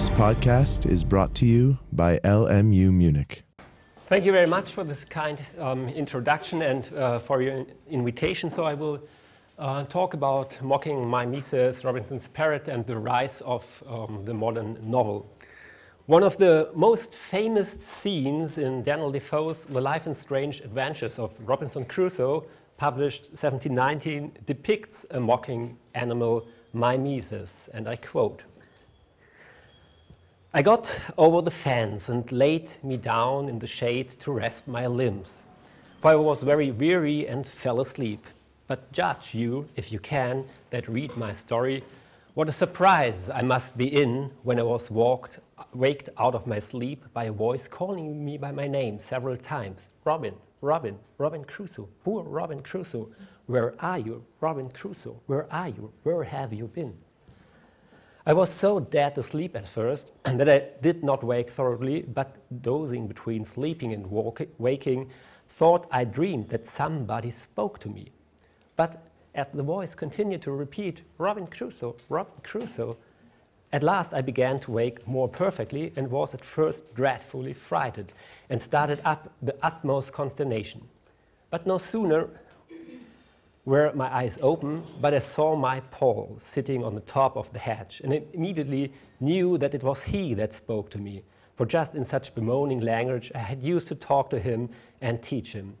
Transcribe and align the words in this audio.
This 0.00 0.08
podcast 0.08 0.86
is 0.86 1.04
brought 1.04 1.34
to 1.34 1.44
you 1.44 1.76
by 1.92 2.20
LMU 2.20 2.90
Munich. 2.90 3.42
Thank 4.06 4.24
you 4.24 4.32
very 4.32 4.46
much 4.46 4.72
for 4.72 4.82
this 4.82 5.04
kind 5.04 5.38
um, 5.58 5.88
introduction 5.88 6.62
and 6.62 6.90
uh, 6.94 7.18
for 7.18 7.42
your 7.42 7.66
invitation. 7.86 8.48
So 8.48 8.64
I 8.64 8.72
will 8.72 9.02
uh, 9.58 9.84
talk 9.84 10.14
about 10.14 10.58
mocking 10.62 11.06
mimesis, 11.06 11.84
Robinson's 11.84 12.28
parrot, 12.28 12.66
and 12.66 12.86
the 12.86 12.96
rise 12.96 13.42
of 13.42 13.84
um, 13.86 14.24
the 14.24 14.32
modern 14.32 14.78
novel. 14.80 15.30
One 16.06 16.22
of 16.22 16.38
the 16.38 16.70
most 16.74 17.14
famous 17.14 17.68
scenes 17.70 18.56
in 18.56 18.82
Daniel 18.82 19.12
Defoe's 19.12 19.66
The 19.66 19.82
Life 19.82 20.06
and 20.06 20.16
Strange 20.16 20.62
Adventures 20.62 21.18
of 21.18 21.36
Robinson 21.46 21.84
Crusoe, 21.84 22.46
published 22.78 23.24
1719, 23.32 24.32
depicts 24.46 25.04
a 25.10 25.20
mocking 25.20 25.76
animal, 25.94 26.48
mimesis, 26.72 27.68
and 27.74 27.86
I 27.86 27.96
quote, 27.96 28.44
I 30.52 30.62
got 30.62 30.98
over 31.16 31.42
the 31.42 31.50
fence 31.52 32.08
and 32.08 32.30
laid 32.32 32.72
me 32.82 32.96
down 32.96 33.48
in 33.48 33.60
the 33.60 33.68
shade 33.68 34.08
to 34.08 34.32
rest 34.32 34.66
my 34.66 34.88
limbs, 34.88 35.46
for 36.00 36.10
I 36.10 36.16
was 36.16 36.42
very 36.42 36.72
weary 36.72 37.28
and 37.28 37.46
fell 37.46 37.80
asleep. 37.80 38.26
But 38.66 38.90
judge 38.90 39.32
you, 39.32 39.68
if 39.76 39.92
you 39.92 40.00
can, 40.00 40.44
that 40.70 40.88
read 40.88 41.16
my 41.16 41.30
story, 41.30 41.84
what 42.34 42.48
a 42.48 42.52
surprise 42.52 43.30
I 43.30 43.42
must 43.42 43.78
be 43.78 43.86
in 43.86 44.32
when 44.42 44.58
I 44.58 44.64
was 44.64 44.90
walked, 44.90 45.38
waked 45.72 46.08
out 46.18 46.34
of 46.34 46.48
my 46.48 46.58
sleep 46.58 47.04
by 47.14 47.24
a 47.24 47.32
voice 47.32 47.68
calling 47.68 48.24
me 48.24 48.36
by 48.36 48.50
my 48.50 48.66
name 48.66 48.98
several 48.98 49.36
times. 49.36 49.90
Robin, 50.04 50.34
Robin, 50.62 50.98
Robin 51.18 51.44
Crusoe, 51.44 51.88
poor 52.02 52.24
Robin 52.24 52.60
Crusoe, 52.60 53.08
where 53.46 53.74
are 53.78 54.00
you, 54.00 54.24
Robin 54.40 54.68
Crusoe, 54.68 55.20
where 55.26 55.46
are 55.52 55.68
you, 55.68 55.92
where 56.02 56.24
have 56.24 56.52
you 56.52 56.66
been? 56.66 56.98
I 58.26 58.34
was 58.34 58.52
so 58.52 58.80
dead 58.80 59.16
asleep 59.16 59.56
at 59.56 59.66
first 59.66 60.12
that 60.24 60.48
I 60.48 60.64
did 60.82 61.02
not 61.02 61.24
wake 61.24 61.50
thoroughly, 61.50 62.02
but 62.02 62.36
dozing 62.62 63.06
between 63.08 63.46
sleeping 63.46 63.94
and 63.94 64.10
waking, 64.58 65.10
thought 65.48 65.86
I 65.90 66.04
dreamed 66.04 66.50
that 66.50 66.66
somebody 66.66 67.30
spoke 67.30 67.78
to 67.80 67.88
me. 67.88 68.12
But 68.76 69.02
as 69.34 69.46
the 69.54 69.62
voice 69.62 69.94
continued 69.94 70.42
to 70.42 70.52
repeat, 70.52 71.02
Robin 71.16 71.46
Crusoe, 71.46 71.96
Robin 72.08 72.40
Crusoe, 72.42 72.98
at 73.72 73.82
last 73.82 74.12
I 74.12 74.20
began 74.20 74.58
to 74.60 74.70
wake 74.70 75.06
more 75.06 75.28
perfectly 75.28 75.92
and 75.96 76.10
was 76.10 76.34
at 76.34 76.44
first 76.44 76.94
dreadfully 76.94 77.54
frightened 77.54 78.12
and 78.50 78.60
started 78.60 79.00
up 79.04 79.32
the 79.40 79.56
utmost 79.62 80.12
consternation. 80.12 80.88
But 81.50 81.66
no 81.66 81.78
sooner 81.78 82.28
were 83.64 83.92
my 83.94 84.12
eyes 84.14 84.38
open, 84.42 84.84
but 85.00 85.14
I 85.14 85.18
saw 85.18 85.54
my 85.54 85.80
Paul 85.90 86.36
sitting 86.40 86.82
on 86.82 86.94
the 86.94 87.00
top 87.00 87.36
of 87.36 87.52
the 87.52 87.58
hedge, 87.58 88.00
and 88.02 88.12
immediately 88.32 88.92
knew 89.20 89.58
that 89.58 89.74
it 89.74 89.82
was 89.82 90.04
he 90.04 90.34
that 90.34 90.52
spoke 90.52 90.90
to 90.90 90.98
me. 90.98 91.22
For 91.56 91.66
just 91.66 91.94
in 91.94 92.04
such 92.04 92.34
bemoaning 92.34 92.80
language 92.80 93.30
I 93.34 93.40
had 93.40 93.62
used 93.62 93.88
to 93.88 93.94
talk 93.94 94.30
to 94.30 94.40
him 94.40 94.70
and 95.00 95.22
teach 95.22 95.52
him. 95.52 95.76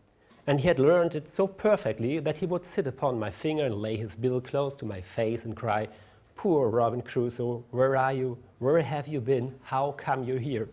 And 0.46 0.60
he 0.60 0.68
had 0.68 0.78
learned 0.78 1.14
it 1.14 1.28
so 1.28 1.46
perfectly 1.46 2.18
that 2.18 2.38
he 2.38 2.46
would 2.46 2.66
sit 2.66 2.86
upon 2.86 3.18
my 3.18 3.30
finger 3.30 3.64
and 3.64 3.76
lay 3.76 3.96
his 3.96 4.16
bill 4.16 4.40
close 4.40 4.76
to 4.76 4.84
my 4.84 5.00
face 5.00 5.44
and 5.44 5.56
cry, 5.56 5.88
Poor 6.34 6.68
Robin 6.68 7.02
Crusoe, 7.02 7.64
where 7.70 7.96
are 7.96 8.12
you? 8.12 8.38
Where 8.58 8.80
have 8.80 9.08
you 9.08 9.20
been? 9.20 9.54
How 9.62 9.92
come 9.92 10.24
you 10.24 10.36
here? 10.36 10.68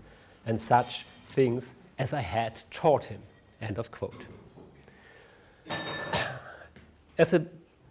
And 0.46 0.60
such 0.60 1.06
things 1.26 1.74
as 2.00 2.14
I 2.14 2.22
had 2.22 2.64
taught 2.72 3.06
him. 3.06 3.22
End 3.62 3.78
of 3.78 3.92
quote. 3.92 4.26
As 7.18 7.34
a 7.34 7.46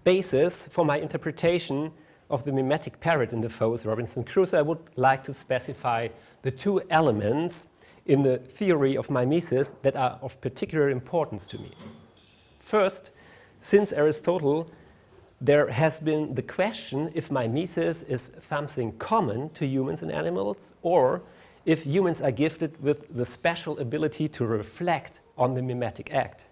basis 0.04 0.68
for 0.68 0.84
my 0.84 0.98
interpretation 0.98 1.90
of 2.30 2.44
the 2.44 2.52
mimetic 2.52 3.00
parrot 3.00 3.32
in 3.32 3.40
Defoe's 3.40 3.84
Robinson 3.84 4.22
Crusoe, 4.22 4.58
I 4.58 4.62
would 4.62 4.78
like 4.94 5.24
to 5.24 5.32
specify 5.32 6.08
the 6.42 6.52
two 6.52 6.80
elements 6.90 7.66
in 8.06 8.22
the 8.22 8.38
theory 8.38 8.96
of 8.96 9.10
mimesis 9.10 9.72
that 9.82 9.96
are 9.96 10.18
of 10.22 10.40
particular 10.40 10.90
importance 10.90 11.48
to 11.48 11.58
me. 11.58 11.72
First, 12.60 13.10
since 13.60 13.92
Aristotle, 13.92 14.70
there 15.40 15.68
has 15.68 15.98
been 15.98 16.34
the 16.34 16.42
question 16.42 17.10
if 17.12 17.28
mimesis 17.28 18.02
is 18.02 18.30
something 18.40 18.92
common 18.98 19.50
to 19.50 19.66
humans 19.66 20.02
and 20.02 20.12
animals, 20.12 20.72
or 20.82 21.22
if 21.64 21.84
humans 21.84 22.20
are 22.22 22.30
gifted 22.30 22.80
with 22.80 23.12
the 23.12 23.24
special 23.24 23.76
ability 23.80 24.28
to 24.28 24.46
reflect 24.46 25.20
on 25.36 25.54
the 25.54 25.62
mimetic 25.62 26.14
act. 26.14 26.46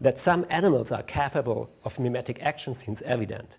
That 0.00 0.18
some 0.18 0.46
animals 0.48 0.90
are 0.90 1.02
capable 1.02 1.70
of 1.84 1.98
mimetic 1.98 2.42
action 2.42 2.74
seems 2.74 3.02
evident. 3.02 3.58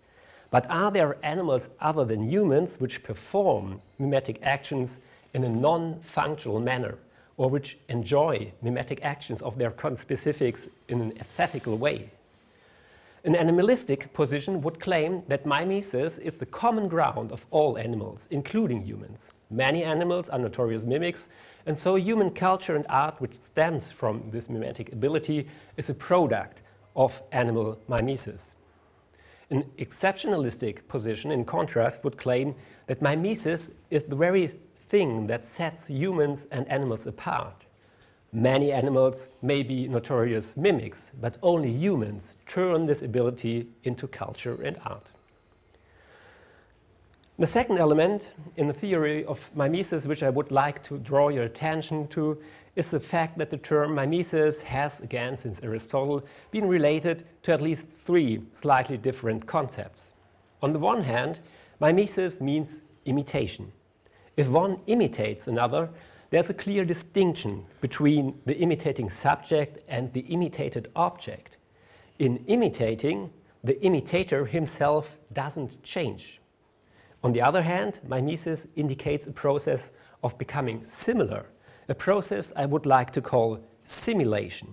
But 0.49 0.69
are 0.69 0.91
there 0.91 1.17
animals 1.23 1.69
other 1.79 2.03
than 2.03 2.29
humans 2.29 2.77
which 2.79 3.03
perform 3.03 3.81
mimetic 3.99 4.39
actions 4.41 4.97
in 5.33 5.43
a 5.43 5.49
non 5.49 5.99
functional 6.01 6.59
manner 6.59 6.97
or 7.37 7.49
which 7.49 7.77
enjoy 7.87 8.51
mimetic 8.61 8.99
actions 9.03 9.41
of 9.41 9.57
their 9.57 9.71
conspecifics 9.71 10.67
in 10.87 11.01
an 11.01 11.13
ethical 11.37 11.77
way? 11.77 12.09
An 13.23 13.35
animalistic 13.35 14.13
position 14.13 14.61
would 14.61 14.79
claim 14.79 15.21
that 15.27 15.45
mimesis 15.45 16.17
is 16.17 16.37
the 16.37 16.45
common 16.47 16.87
ground 16.87 17.31
of 17.31 17.45
all 17.51 17.77
animals, 17.77 18.27
including 18.31 18.81
humans. 18.81 19.31
Many 19.51 19.83
animals 19.83 20.27
are 20.29 20.39
notorious 20.39 20.83
mimics, 20.83 21.29
and 21.67 21.77
so 21.77 21.95
human 21.95 22.31
culture 22.31 22.75
and 22.75 22.83
art, 22.89 23.21
which 23.21 23.39
stems 23.39 23.91
from 23.91 24.31
this 24.31 24.49
mimetic 24.49 24.91
ability, 24.91 25.47
is 25.77 25.87
a 25.87 25.93
product 25.93 26.63
of 26.95 27.21
animal 27.31 27.79
mimesis. 27.87 28.55
An 29.51 29.65
exceptionalistic 29.77 30.87
position, 30.87 31.29
in 31.31 31.45
contrast, 31.45 32.03
would 32.03 32.17
claim 32.17 32.55
that 32.87 33.03
mimesis 33.03 33.69
is 33.91 34.01
the 34.03 34.15
very 34.15 34.47
thing 34.75 35.27
that 35.27 35.45
sets 35.45 35.89
humans 35.89 36.47
and 36.49 36.67
animals 36.69 37.05
apart. 37.05 37.65
Many 38.33 38.71
animals 38.71 39.27
may 39.41 39.61
be 39.61 39.89
notorious 39.89 40.55
mimics, 40.55 41.11
but 41.19 41.37
only 41.43 41.69
humans 41.69 42.37
turn 42.47 42.85
this 42.85 43.01
ability 43.01 43.67
into 43.83 44.07
culture 44.07 44.61
and 44.61 44.77
art. 44.85 45.11
The 47.37 47.47
second 47.47 47.77
element 47.77 48.31
in 48.55 48.67
the 48.67 48.73
theory 48.73 49.25
of 49.25 49.49
mimesis, 49.53 50.07
which 50.07 50.23
I 50.23 50.29
would 50.29 50.51
like 50.51 50.81
to 50.83 50.97
draw 50.97 51.29
your 51.29 51.43
attention 51.43 52.07
to, 52.09 52.41
is 52.75 52.89
the 52.89 52.99
fact 52.99 53.37
that 53.39 53.49
the 53.49 53.57
term 53.57 53.95
mimesis 53.95 54.61
has, 54.61 55.01
again 55.01 55.35
since 55.35 55.59
Aristotle, 55.61 56.23
been 56.51 56.67
related 56.67 57.23
to 57.43 57.51
at 57.51 57.61
least 57.61 57.87
three 57.87 58.43
slightly 58.53 58.95
different 58.95 59.45
concepts. 59.45 60.13
On 60.61 60.71
the 60.71 60.79
one 60.79 61.03
hand, 61.03 61.41
mimesis 61.81 62.39
means 62.39 62.81
imitation. 63.05 63.73
If 64.37 64.47
one 64.47 64.79
imitates 64.87 65.47
another, 65.47 65.89
there's 66.31 66.49
a 66.49 66.53
clear 66.53 66.85
distinction 66.85 67.63
between 67.81 68.39
the 68.45 68.57
imitating 68.57 69.09
subject 69.09 69.79
and 69.87 70.11
the 70.13 70.21
imitated 70.21 70.89
object. 70.95 71.57
In 72.19 72.37
imitating, 72.47 73.31
the 73.63 73.79
imitator 73.83 74.45
himself 74.45 75.17
doesn't 75.33 75.83
change. 75.83 76.39
On 77.21 77.33
the 77.33 77.41
other 77.41 77.61
hand, 77.61 77.99
mimesis 78.07 78.65
indicates 78.77 79.27
a 79.27 79.31
process 79.31 79.91
of 80.23 80.37
becoming 80.37 80.85
similar, 80.85 81.47
a 81.89 81.95
process 81.95 82.53
I 82.55 82.65
would 82.65 82.85
like 82.85 83.11
to 83.11 83.21
call 83.21 83.59
simulation. 83.83 84.69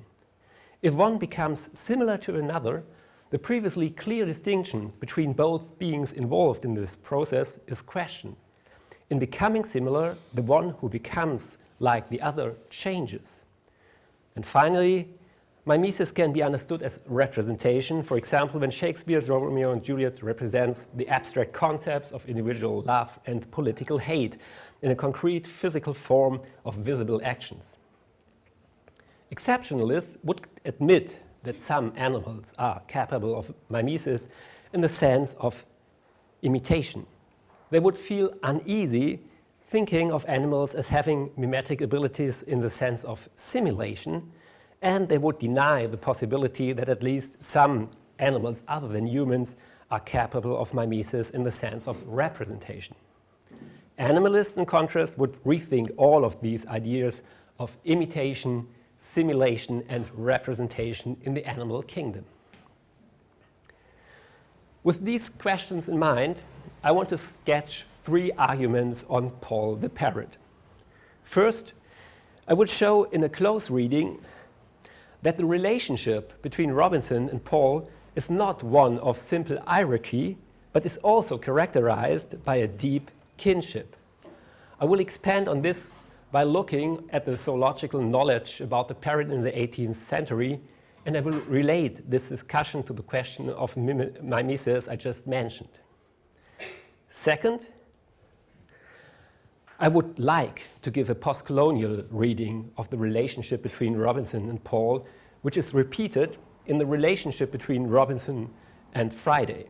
If 0.80 0.94
one 0.94 1.18
becomes 1.18 1.70
similar 1.74 2.16
to 2.18 2.36
another, 2.36 2.84
the 3.30 3.38
previously 3.38 3.90
clear 3.90 4.24
distinction 4.24 4.92
between 5.00 5.32
both 5.32 5.76
beings 5.76 6.12
involved 6.12 6.64
in 6.64 6.74
this 6.74 6.96
process 6.96 7.58
is 7.66 7.82
questioned. 7.82 8.36
In 9.10 9.18
becoming 9.18 9.64
similar, 9.64 10.16
the 10.34 10.42
one 10.42 10.70
who 10.80 10.88
becomes 10.88 11.56
like 11.80 12.08
the 12.08 12.20
other 12.20 12.54
changes. 12.70 13.44
And 14.36 14.44
finally, 14.44 15.08
Mimesis 15.64 16.12
can 16.12 16.32
be 16.32 16.42
understood 16.42 16.82
as 16.82 17.00
representation. 17.06 18.02
For 18.02 18.16
example, 18.16 18.60
when 18.60 18.70
Shakespeare's 18.70 19.28
Romeo 19.28 19.72
and 19.72 19.82
Juliet 19.82 20.22
represents 20.22 20.86
the 20.94 21.06
abstract 21.08 21.52
concepts 21.52 22.10
of 22.10 22.26
individual 22.26 22.82
love 22.82 23.18
and 23.26 23.50
political 23.50 23.98
hate 23.98 24.38
in 24.80 24.90
a 24.90 24.94
concrete 24.94 25.46
physical 25.46 25.92
form 25.92 26.40
of 26.64 26.76
visible 26.76 27.20
actions. 27.22 27.78
Exceptionalists 29.30 30.16
would 30.22 30.40
admit 30.64 31.20
that 31.42 31.60
some 31.60 31.92
animals 31.96 32.54
are 32.58 32.80
capable 32.88 33.36
of 33.36 33.52
mimesis 33.68 34.28
in 34.72 34.80
the 34.80 34.88
sense 34.88 35.34
of 35.34 35.66
imitation. 36.42 37.06
They 37.70 37.80
would 37.80 37.98
feel 37.98 38.32
uneasy 38.42 39.20
thinking 39.66 40.10
of 40.10 40.24
animals 40.26 40.74
as 40.74 40.88
having 40.88 41.30
mimetic 41.36 41.80
abilities 41.80 42.42
in 42.42 42.60
the 42.60 42.70
sense 42.70 43.04
of 43.04 43.28
simulation 43.36 44.32
and 44.80 45.08
they 45.08 45.18
would 45.18 45.38
deny 45.38 45.86
the 45.86 45.96
possibility 45.96 46.72
that 46.72 46.88
at 46.88 47.02
least 47.02 47.42
some 47.42 47.90
animals 48.18 48.62
other 48.68 48.88
than 48.88 49.06
humans 49.06 49.56
are 49.90 50.00
capable 50.00 50.56
of 50.58 50.72
mimesis 50.74 51.30
in 51.30 51.42
the 51.42 51.50
sense 51.50 51.88
of 51.88 52.02
representation. 52.06 52.94
Animalists, 53.98 54.56
in 54.56 54.66
contrast, 54.66 55.18
would 55.18 55.32
rethink 55.44 55.90
all 55.96 56.24
of 56.24 56.40
these 56.40 56.64
ideas 56.66 57.22
of 57.58 57.76
imitation, 57.84 58.68
simulation, 58.98 59.82
and 59.88 60.06
representation 60.14 61.16
in 61.22 61.34
the 61.34 61.44
animal 61.44 61.82
kingdom. 61.82 62.24
With 64.84 65.04
these 65.04 65.28
questions 65.28 65.88
in 65.88 65.98
mind, 65.98 66.44
I 66.82 66.92
want 66.92 67.08
to 67.08 67.16
sketch 67.16 67.86
three 68.02 68.30
arguments 68.38 69.04
on 69.08 69.30
Paul 69.40 69.74
the 69.74 69.88
parrot. 69.88 70.38
First, 71.24 71.72
I 72.46 72.54
would 72.54 72.70
show 72.70 73.02
in 73.04 73.24
a 73.24 73.28
close 73.28 73.68
reading 73.68 74.20
that 75.22 75.38
the 75.38 75.44
relationship 75.44 76.40
between 76.40 76.70
Robinson 76.70 77.28
and 77.30 77.44
Paul 77.44 77.90
is 78.14 78.30
not 78.30 78.62
one 78.62 79.00
of 79.00 79.18
simple 79.18 79.58
hierarchy, 79.66 80.38
but 80.72 80.86
is 80.86 80.98
also 80.98 81.36
characterized 81.36 82.44
by 82.44 82.56
a 82.56 82.68
deep 82.68 83.10
kinship. 83.36 83.96
I 84.80 84.84
will 84.84 85.00
expand 85.00 85.48
on 85.48 85.62
this 85.62 85.96
by 86.30 86.44
looking 86.44 87.10
at 87.10 87.26
the 87.26 87.36
zoological 87.36 88.00
knowledge 88.00 88.60
about 88.60 88.86
the 88.86 88.94
parrot 88.94 89.32
in 89.32 89.40
the 89.40 89.50
18th 89.50 89.96
century, 89.96 90.60
and 91.06 91.16
I 91.16 91.20
will 91.20 91.40
relate 91.40 92.08
this 92.08 92.28
discussion 92.28 92.84
to 92.84 92.92
the 92.92 93.02
question 93.02 93.50
of 93.50 93.76
mimesis 93.76 94.86
I 94.86 94.94
just 94.94 95.26
mentioned. 95.26 95.80
Second, 97.10 97.68
I 99.80 99.88
would 99.88 100.18
like 100.18 100.68
to 100.82 100.90
give 100.90 101.08
a 101.08 101.14
postcolonial 101.14 102.06
reading 102.10 102.70
of 102.76 102.90
the 102.90 102.98
relationship 102.98 103.62
between 103.62 103.96
Robinson 103.96 104.50
and 104.50 104.62
Paul, 104.62 105.06
which 105.42 105.56
is 105.56 105.72
repeated 105.72 106.36
in 106.66 106.78
the 106.78 106.84
relationship 106.84 107.50
between 107.50 107.86
Robinson 107.86 108.50
and 108.94 109.14
Friday. 109.14 109.68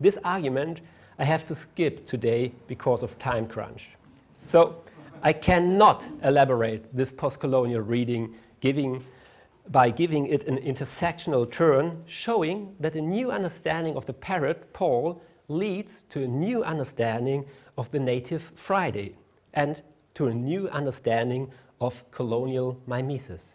This 0.00 0.18
argument 0.24 0.82
I 1.18 1.24
have 1.24 1.44
to 1.46 1.54
skip 1.54 2.04
today 2.04 2.52
because 2.66 3.02
of 3.02 3.18
time 3.18 3.46
crunch. 3.46 3.96
So 4.44 4.82
I 5.22 5.32
cannot 5.32 6.08
elaborate 6.22 6.94
this 6.94 7.10
postcolonial 7.10 7.88
reading 7.88 8.34
giving, 8.60 9.02
by 9.70 9.90
giving 9.90 10.26
it 10.26 10.44
an 10.44 10.58
intersectional 10.58 11.50
turn, 11.50 12.04
showing 12.06 12.74
that 12.80 12.96
a 12.96 13.00
new 13.00 13.30
understanding 13.30 13.96
of 13.96 14.04
the 14.04 14.12
parrot, 14.12 14.72
Paul, 14.74 15.22
leads 15.48 16.02
to 16.10 16.24
a 16.24 16.26
new 16.26 16.64
understanding 16.64 17.46
of 17.78 17.90
the 17.90 17.98
native 17.98 18.42
Friday 18.54 19.16
and 19.54 19.82
to 20.14 20.26
a 20.26 20.34
new 20.34 20.68
understanding 20.68 21.50
of 21.80 22.10
colonial 22.10 22.80
mimesis. 22.86 23.54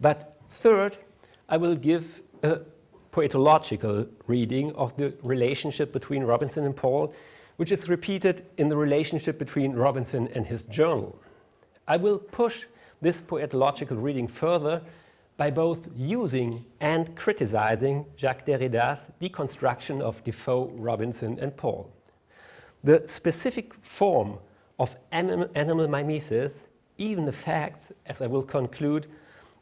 But 0.00 0.36
third, 0.48 0.98
I 1.48 1.56
will 1.56 1.76
give 1.76 2.22
a 2.42 2.60
poetological 3.12 4.08
reading 4.26 4.72
of 4.74 4.96
the 4.96 5.14
relationship 5.22 5.92
between 5.92 6.24
Robinson 6.24 6.64
and 6.64 6.76
Paul, 6.76 7.14
which 7.56 7.70
is 7.70 7.88
repeated 7.88 8.44
in 8.58 8.68
the 8.68 8.76
relationship 8.76 9.38
between 9.38 9.72
Robinson 9.72 10.28
and 10.34 10.46
his 10.46 10.64
journal. 10.64 11.18
I 11.86 11.96
will 11.96 12.18
push 12.18 12.66
this 13.00 13.22
poetological 13.22 14.02
reading 14.02 14.26
further 14.26 14.82
by 15.36 15.50
both 15.50 15.88
using 15.96 16.64
and 16.80 17.16
criticizing 17.16 18.06
Jacques 18.16 18.46
Derrida's 18.46 19.10
deconstruction 19.20 20.00
of 20.00 20.22
Defoe, 20.22 20.70
Robinson, 20.74 21.38
and 21.40 21.56
Paul. 21.56 21.90
The 22.84 23.02
specific 23.06 23.74
form 23.82 24.38
of 24.78 24.96
animal 25.10 25.88
mimesis, 25.88 26.68
even 26.98 27.24
the 27.24 27.32
facts, 27.32 27.92
as 28.06 28.22
I 28.22 28.26
will 28.26 28.42
conclude, 28.42 29.08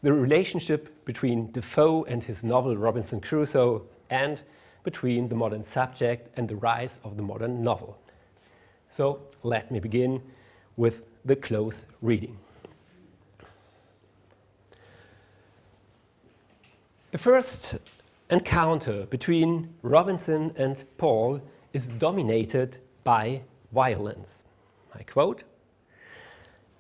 the 0.03 0.13
relationship 0.13 1.05
between 1.05 1.51
Defoe 1.53 2.05
and 2.05 2.23
his 2.25 2.43
novel 2.43 2.77
Robinson 2.77 3.21
Crusoe, 3.21 3.87
and 4.11 4.43
between 4.83 5.29
the 5.29 5.35
modern 5.37 5.63
subject 5.63 6.29
and 6.37 6.49
the 6.49 6.57
rise 6.57 6.99
of 7.05 7.17
the 7.17 7.23
modern 7.23 7.63
novel. 7.63 7.97
So 8.89 9.23
let 9.43 9.71
me 9.71 9.81
begin 9.81 10.21
with 10.77 11.05
the 11.25 11.37
close 11.37 11.87
reading. 12.03 12.37
The 17.13 17.19
first 17.19 17.77
encounter 18.31 19.05
between 19.05 19.75
Robinson 19.83 20.55
and 20.57 20.83
Paul 20.97 21.43
is 21.75 21.85
dominated 21.85 22.79
by 23.05 23.43
violence. 23.71 24.45
I 24.95 25.03
quote 25.03 25.43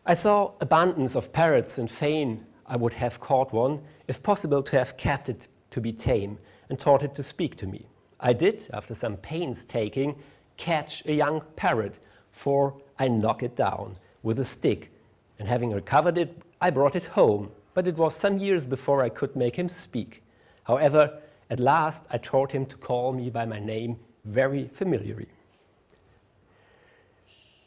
I 0.07 0.15
saw 0.15 0.53
abundance 0.59 1.15
of 1.17 1.35
parrots 1.35 1.77
and 1.77 1.91
fain 1.91 2.47
I 2.65 2.79
would 2.79 2.95
have 2.95 3.21
caught 3.21 3.53
one, 3.53 3.83
if 4.09 4.23
possible, 4.23 4.63
to 4.63 4.79
have 4.79 4.97
kept 4.97 5.29
it 5.29 5.49
to 5.69 5.83
be 5.83 5.93
tame 5.93 6.39
and 6.71 6.79
taught 6.79 7.03
it 7.03 7.13
to 7.13 7.23
speak 7.23 7.55
to 7.57 7.67
me. 7.67 7.85
I 8.19 8.33
did, 8.33 8.71
after 8.73 8.95
some 8.95 9.19
painstaking, 9.19 10.17
catch 10.57 11.05
a 11.05 11.13
young 11.13 11.43
parrot, 11.57 11.99
for 12.31 12.81
I 12.99 13.09
knocked 13.09 13.43
it 13.43 13.55
down 13.55 13.99
with 14.23 14.41
a 14.41 14.47
stick, 14.47 14.93
and 15.39 15.47
having 15.47 15.73
recovered 15.73 16.17
it, 16.17 16.41
I 16.59 16.71
brought 16.71 16.97
it 16.97 17.05
home. 17.05 17.51
But 17.75 17.89
it 17.89 17.97
was 17.97 18.15
some 18.15 18.39
years 18.39 18.67
before 18.67 19.03
I 19.03 19.09
could 19.09 19.35
make 19.35 19.57
him 19.57 19.69
speak. 19.69 20.22
However, 20.65 21.21
at 21.51 21.61
last 21.61 22.07
I 22.11 22.19
taught 22.19 22.53
him 22.53 22.67
to 22.67 22.77
call 22.77 23.13
me 23.13 23.31
by 23.31 23.45
my 23.45 23.59
name 23.59 23.99
very 24.25 24.69
familiarly. 24.69 25.29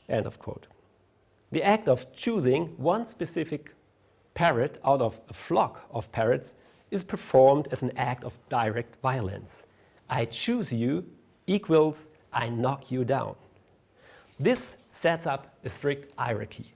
End 0.07 0.25
of 0.25 0.39
quote. 0.39 0.67
The 1.51 1.63
act 1.63 1.87
of 1.87 2.13
choosing 2.13 2.67
one 2.77 3.07
specific 3.07 3.73
parrot 4.33 4.77
out 4.83 5.01
of 5.01 5.21
a 5.29 5.33
flock 5.33 5.87
of 5.91 6.11
parrots 6.11 6.55
is 6.91 7.03
performed 7.03 7.67
as 7.71 7.83
an 7.83 7.91
act 7.97 8.23
of 8.23 8.37
direct 8.49 9.01
violence. 9.01 9.65
I 10.09 10.25
choose 10.25 10.71
you 10.71 11.05
equals 11.47 12.09
I 12.31 12.49
knock 12.49 12.91
you 12.91 13.03
down. 13.03 13.35
This 14.39 14.77
sets 14.89 15.25
up 15.25 15.57
a 15.63 15.69
strict 15.69 16.11
hierarchy. 16.17 16.73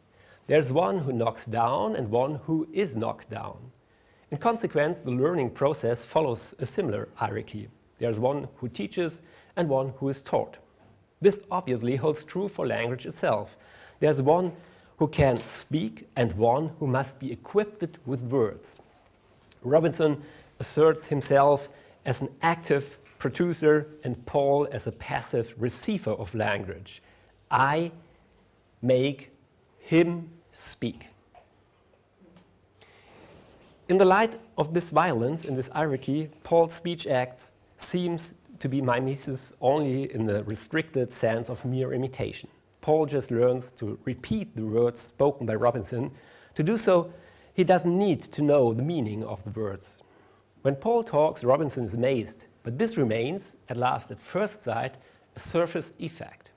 There's 0.48 0.72
one 0.72 1.00
who 1.00 1.12
knocks 1.12 1.45
down 1.45 1.95
and 1.95 2.10
one 2.10 2.36
who 2.45 2.68
is 2.74 2.95
knocked 2.95 3.30
down. 3.30 3.72
In 4.31 4.37
consequence, 4.37 4.99
the 4.99 5.11
learning 5.11 5.51
process 5.51 6.05
follows 6.05 6.53
a 6.59 6.65
similar 6.65 7.09
hierarchy. 7.15 7.67
There's 7.97 8.19
one 8.19 8.47
who 8.57 8.69
teaches 8.69 9.21
and 9.55 9.67
one 9.67 9.93
who 9.97 10.09
is 10.09 10.21
taught. 10.21 10.57
This 11.19 11.41
obviously 11.49 11.95
holds 11.95 12.23
true 12.23 12.47
for 12.47 12.67
language 12.67 13.05
itself. 13.05 13.57
There's 13.99 14.21
one 14.21 14.53
who 14.97 15.07
can 15.07 15.37
speak 15.37 16.07
and 16.15 16.31
one 16.33 16.71
who 16.79 16.87
must 16.87 17.19
be 17.19 17.31
equipped 17.31 17.97
with 18.05 18.23
words. 18.23 18.79
Robinson 19.63 20.21
asserts 20.59 21.07
himself 21.07 21.69
as 22.05 22.21
an 22.21 22.29
active 22.41 22.97
producer 23.17 23.87
and 24.03 24.25
Paul 24.25 24.67
as 24.71 24.87
a 24.87 24.91
passive 24.91 25.53
receiver 25.57 26.11
of 26.11 26.35
language. 26.35 27.01
I 27.49 27.91
make 28.81 29.31
him 29.79 30.29
speak. 30.51 31.07
In 33.89 33.97
the 33.97 34.06
light 34.06 34.38
of 34.56 34.75
this 34.75 34.91
violence 34.91 35.44
in 35.44 35.56
this 35.56 35.68
hierarchy, 35.69 36.30
Paul's 36.44 36.74
speech 36.74 37.07
acts 37.07 37.53
seems 37.77 38.36
to 38.59 38.69
be 38.69 38.83
mimesis 38.83 39.51
only 39.62 40.13
in 40.13 40.27
the 40.27 40.44
restricted 40.44 41.12
sense 41.12 41.50
of 41.50 41.65
mere 41.65 41.91
imitation. 41.91 42.50
Paul 42.81 43.08
just 43.08 43.31
learns 43.31 43.72
to 43.74 43.98
repeat 44.05 44.55
the 44.55 44.63
words 44.63 45.01
spoken 45.01 45.48
by 45.48 45.55
Robinson. 45.55 46.12
To 46.53 46.62
do 46.62 46.77
so, 46.77 47.12
he 47.55 47.63
doesn't 47.63 47.98
need 47.98 48.22
to 48.22 48.43
know 48.43 48.75
the 48.75 48.84
meaning 48.84 49.24
of 49.24 49.43
the 49.43 49.60
words. 49.60 50.03
When 50.62 50.75
Paul 50.75 51.03
talks, 51.03 51.43
Robinson 51.43 51.84
is 51.84 51.96
amazed, 51.96 52.46
but 52.62 52.77
this 52.77 52.96
remains, 52.96 53.55
at 53.69 53.77
last 53.77 54.12
at 54.12 54.22
first 54.22 54.62
sight, 54.62 54.98
a 55.36 55.39
surface 55.39 55.93
effect. 55.98 56.51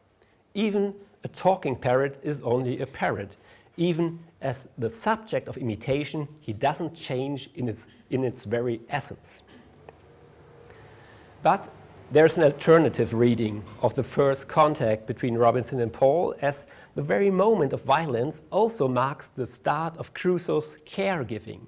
Even 0.52 0.94
a 1.24 1.28
talking 1.28 1.76
parrot 1.76 2.20
is 2.22 2.42
only 2.42 2.80
a 2.80 2.86
parrot. 2.86 3.38
Even 3.76 4.20
as 4.40 4.68
the 4.76 4.90
subject 4.90 5.48
of 5.48 5.56
imitation, 5.56 6.28
he 6.40 6.52
doesn't 6.52 6.94
change 6.94 7.48
in 7.54 7.68
its, 7.68 7.86
in 8.10 8.24
its 8.24 8.44
very 8.44 8.80
essence. 8.88 9.42
But 11.42 11.72
there's 12.10 12.36
an 12.36 12.44
alternative 12.44 13.14
reading 13.14 13.64
of 13.80 13.94
the 13.94 14.02
first 14.02 14.46
contact 14.46 15.06
between 15.06 15.38
Robinson 15.38 15.80
and 15.80 15.92
Paul, 15.92 16.34
as 16.42 16.66
the 16.94 17.02
very 17.02 17.30
moment 17.30 17.72
of 17.72 17.82
violence 17.84 18.42
also 18.50 18.86
marks 18.86 19.30
the 19.34 19.46
start 19.46 19.96
of 19.96 20.12
Crusoe's 20.12 20.76
caregiving. 20.84 21.60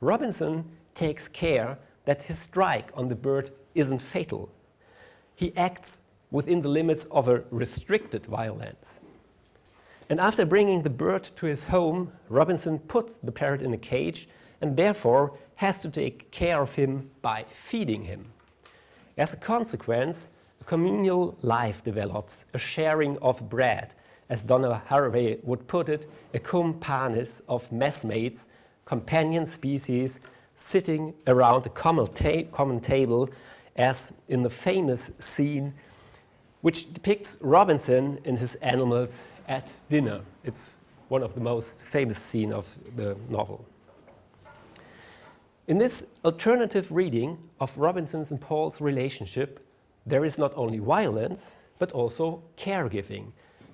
Robinson 0.00 0.64
takes 0.94 1.26
care 1.26 1.78
that 2.04 2.22
his 2.22 2.38
strike 2.38 2.92
on 2.94 3.08
the 3.08 3.16
bird 3.16 3.50
isn't 3.74 3.98
fatal. 3.98 4.50
He 5.34 5.56
acts 5.56 6.00
within 6.30 6.60
the 6.60 6.68
limits 6.68 7.04
of 7.06 7.28
a 7.28 7.42
restricted 7.50 8.26
violence. 8.26 9.00
And 10.08 10.20
after 10.20 10.44
bringing 10.44 10.82
the 10.82 10.90
bird 10.90 11.24
to 11.36 11.46
his 11.46 11.64
home, 11.64 12.12
Robinson 12.28 12.78
puts 12.78 13.16
the 13.16 13.32
parrot 13.32 13.62
in 13.62 13.72
a 13.72 13.78
cage 13.78 14.28
and 14.60 14.76
therefore 14.76 15.38
has 15.56 15.82
to 15.82 15.90
take 15.90 16.30
care 16.30 16.60
of 16.60 16.74
him 16.74 17.10
by 17.20 17.44
feeding 17.52 18.04
him. 18.04 18.32
As 19.16 19.32
a 19.32 19.36
consequence, 19.36 20.30
a 20.60 20.64
communal 20.64 21.36
life 21.42 21.82
develops, 21.82 22.44
a 22.54 22.58
sharing 22.58 23.18
of 23.18 23.48
bread, 23.48 23.94
as 24.28 24.42
Donna 24.42 24.82
Haraway 24.88 25.42
would 25.44 25.66
put 25.66 25.88
it, 25.88 26.10
a 26.32 26.38
cum 26.38 26.74
panis 26.74 27.42
of 27.48 27.70
messmates, 27.70 28.48
companion 28.84 29.44
species, 29.46 30.20
sitting 30.54 31.14
around 31.26 31.66
a 31.66 31.70
common, 31.70 32.06
ta 32.06 32.42
common 32.50 32.80
table, 32.80 33.28
as 33.76 34.12
in 34.28 34.42
the 34.42 34.50
famous 34.50 35.10
scene 35.18 35.74
which 36.62 36.92
depicts 36.92 37.36
Robinson 37.40 38.20
and 38.24 38.38
his 38.38 38.54
animals 38.56 39.22
at 39.52 39.68
dinner. 39.90 40.20
It's 40.44 40.76
one 41.08 41.22
of 41.22 41.34
the 41.34 41.40
most 41.40 41.82
famous 41.82 42.18
scenes 42.18 42.54
of 42.54 42.64
the 42.96 43.16
novel. 43.28 43.64
In 45.68 45.78
this 45.78 46.06
alternative 46.24 46.90
reading 46.90 47.38
of 47.60 47.76
Robinson's 47.76 48.30
and 48.30 48.40
Paul's 48.40 48.80
relationship, 48.80 49.60
there 50.06 50.24
is 50.24 50.38
not 50.38 50.52
only 50.56 50.78
violence, 50.78 51.58
but 51.78 51.92
also 51.92 52.42
caregiving, 52.56 53.24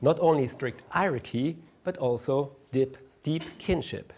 not 0.02 0.18
only 0.20 0.46
strict 0.46 0.82
hierarchy, 0.88 1.56
but 1.84 1.96
also 1.96 2.52
deep, 2.72 2.96
deep 3.22 3.44
kinship. 3.58 4.12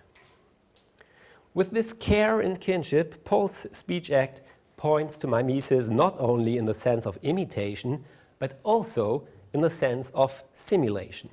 With 1.52 1.70
this 1.70 1.92
care 1.92 2.40
and 2.40 2.58
kinship, 2.60 3.24
Paul's 3.24 3.66
speech 3.72 4.10
act 4.10 4.40
points 4.76 5.18
to 5.18 5.26
mimesis 5.26 5.90
not 5.90 6.14
only 6.18 6.56
in 6.56 6.64
the 6.64 6.74
sense 6.74 7.06
of 7.06 7.18
imitation, 7.22 8.04
but 8.38 8.58
also 8.64 9.28
in 9.52 9.60
the 9.60 9.70
sense 9.70 10.10
of 10.14 10.42
simulation. 10.54 11.28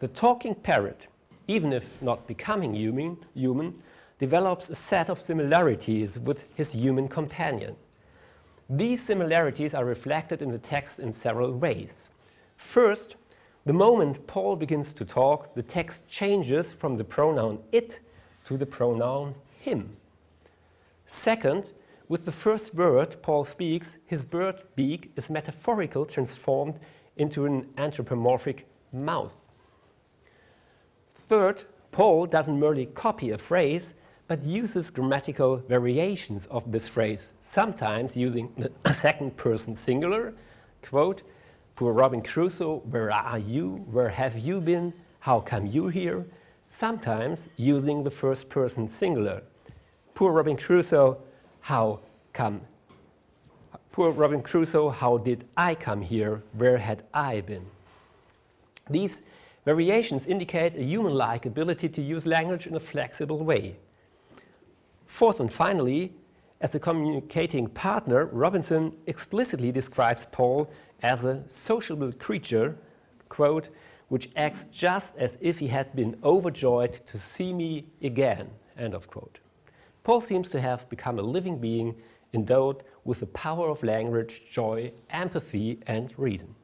The 0.00 0.08
talking 0.08 0.54
parrot, 0.54 1.08
even 1.46 1.74
if 1.74 2.00
not 2.00 2.26
becoming 2.26 2.74
human, 2.74 3.18
human 3.34 3.82
develops 4.18 4.70
a 4.70 4.74
set 4.74 5.10
of 5.10 5.20
similarities 5.20 6.18
with 6.18 6.46
his 6.54 6.72
human 6.72 7.06
companion. 7.06 7.76
These 8.68 9.02
similarities 9.02 9.74
are 9.74 9.84
reflected 9.84 10.40
in 10.40 10.50
the 10.50 10.58
text 10.58 11.00
in 11.00 11.12
several 11.12 11.52
ways. 11.52 12.10
First, 12.56 13.16
the 13.66 13.74
moment 13.74 14.26
Paul 14.26 14.56
begins 14.56 14.94
to 14.94 15.04
talk, 15.04 15.54
the 15.54 15.62
text 15.62 16.08
changes 16.08 16.72
from 16.72 16.94
the 16.94 17.04
pronoun 17.04 17.58
it 17.70 18.00
to 18.44 18.56
the 18.56 18.66
pronoun 18.66 19.34
him. 19.58 19.96
Second, 21.06 21.72
with 22.08 22.24
the 22.24 22.32
first 22.32 22.74
word 22.74 23.16
Paul 23.20 23.44
speaks, 23.44 23.98
his 24.06 24.24
bird 24.24 24.62
beak 24.76 25.12
is 25.14 25.28
metaphorically 25.28 26.06
transformed 26.06 26.78
into 27.16 27.44
an 27.44 27.68
anthropomorphic 27.76 28.66
mouth. 28.92 29.36
Third, 31.30 31.62
Paul 31.92 32.26
doesn't 32.26 32.58
merely 32.58 32.86
copy 32.86 33.30
a 33.30 33.38
phrase, 33.38 33.94
but 34.26 34.42
uses 34.42 34.90
grammatical 34.90 35.58
variations 35.58 36.46
of 36.46 36.72
this 36.72 36.88
phrase, 36.88 37.30
sometimes 37.40 38.16
using 38.16 38.52
the 38.58 38.92
second 38.92 39.36
person 39.36 39.76
singular, 39.76 40.34
quote, 40.82 41.22
Poor 41.76 41.92
Robin 41.92 42.20
Crusoe, 42.20 42.78
where 42.78 43.12
are 43.12 43.38
you? 43.38 43.86
Where 43.92 44.08
have 44.08 44.40
you 44.40 44.60
been? 44.60 44.92
How 45.20 45.38
come 45.38 45.66
you 45.66 45.86
here? 45.86 46.26
Sometimes 46.68 47.48
using 47.56 48.02
the 48.02 48.10
first 48.10 48.48
person 48.48 48.88
singular. 48.88 49.44
Poor 50.14 50.32
Robin 50.32 50.56
Crusoe, 50.56 51.16
how 51.60 52.00
come? 52.32 52.60
Poor 53.92 54.10
Robin 54.10 54.42
Crusoe, 54.42 54.88
how 54.88 55.18
did 55.18 55.44
I 55.56 55.76
come 55.76 56.02
here? 56.02 56.42
Where 56.54 56.78
had 56.78 57.04
I 57.14 57.40
been? 57.42 57.66
These 58.90 59.22
variations 59.74 60.26
indicate 60.26 60.74
a 60.74 60.82
human 60.82 61.14
like 61.14 61.46
ability 61.46 61.88
to 61.88 62.02
use 62.02 62.26
language 62.26 62.66
in 62.66 62.74
a 62.74 62.84
flexible 62.92 63.40
way. 63.50 63.76
Fourth 65.06 65.38
and 65.38 65.52
finally, 65.64 66.12
as 66.60 66.74
a 66.74 66.80
communicating 66.80 67.66
partner, 67.68 68.20
Robinson 68.44 68.82
explicitly 69.06 69.70
describes 69.70 70.26
Paul 70.32 70.68
as 71.02 71.24
a 71.24 71.44
sociable 71.46 72.12
creature, 72.26 72.68
quote, 73.28 73.68
which 74.08 74.26
acts 74.34 74.64
just 74.86 75.16
as 75.16 75.38
if 75.40 75.60
he 75.60 75.68
had 75.68 75.94
been 75.94 76.16
overjoyed 76.24 76.94
to 77.10 77.16
see 77.16 77.52
me 77.52 77.86
again, 78.02 78.50
end 78.76 78.94
of 78.94 79.06
quote. 79.06 79.38
Paul 80.02 80.20
seems 80.20 80.50
to 80.50 80.60
have 80.60 80.88
become 80.88 81.20
a 81.20 81.26
living 81.36 81.58
being 81.58 81.94
endowed 82.32 82.82
with 83.04 83.20
the 83.20 83.32
power 83.46 83.68
of 83.70 83.84
language, 83.84 84.50
joy, 84.50 84.90
empathy, 85.10 85.78
and 85.86 86.12
reason. 86.18 86.56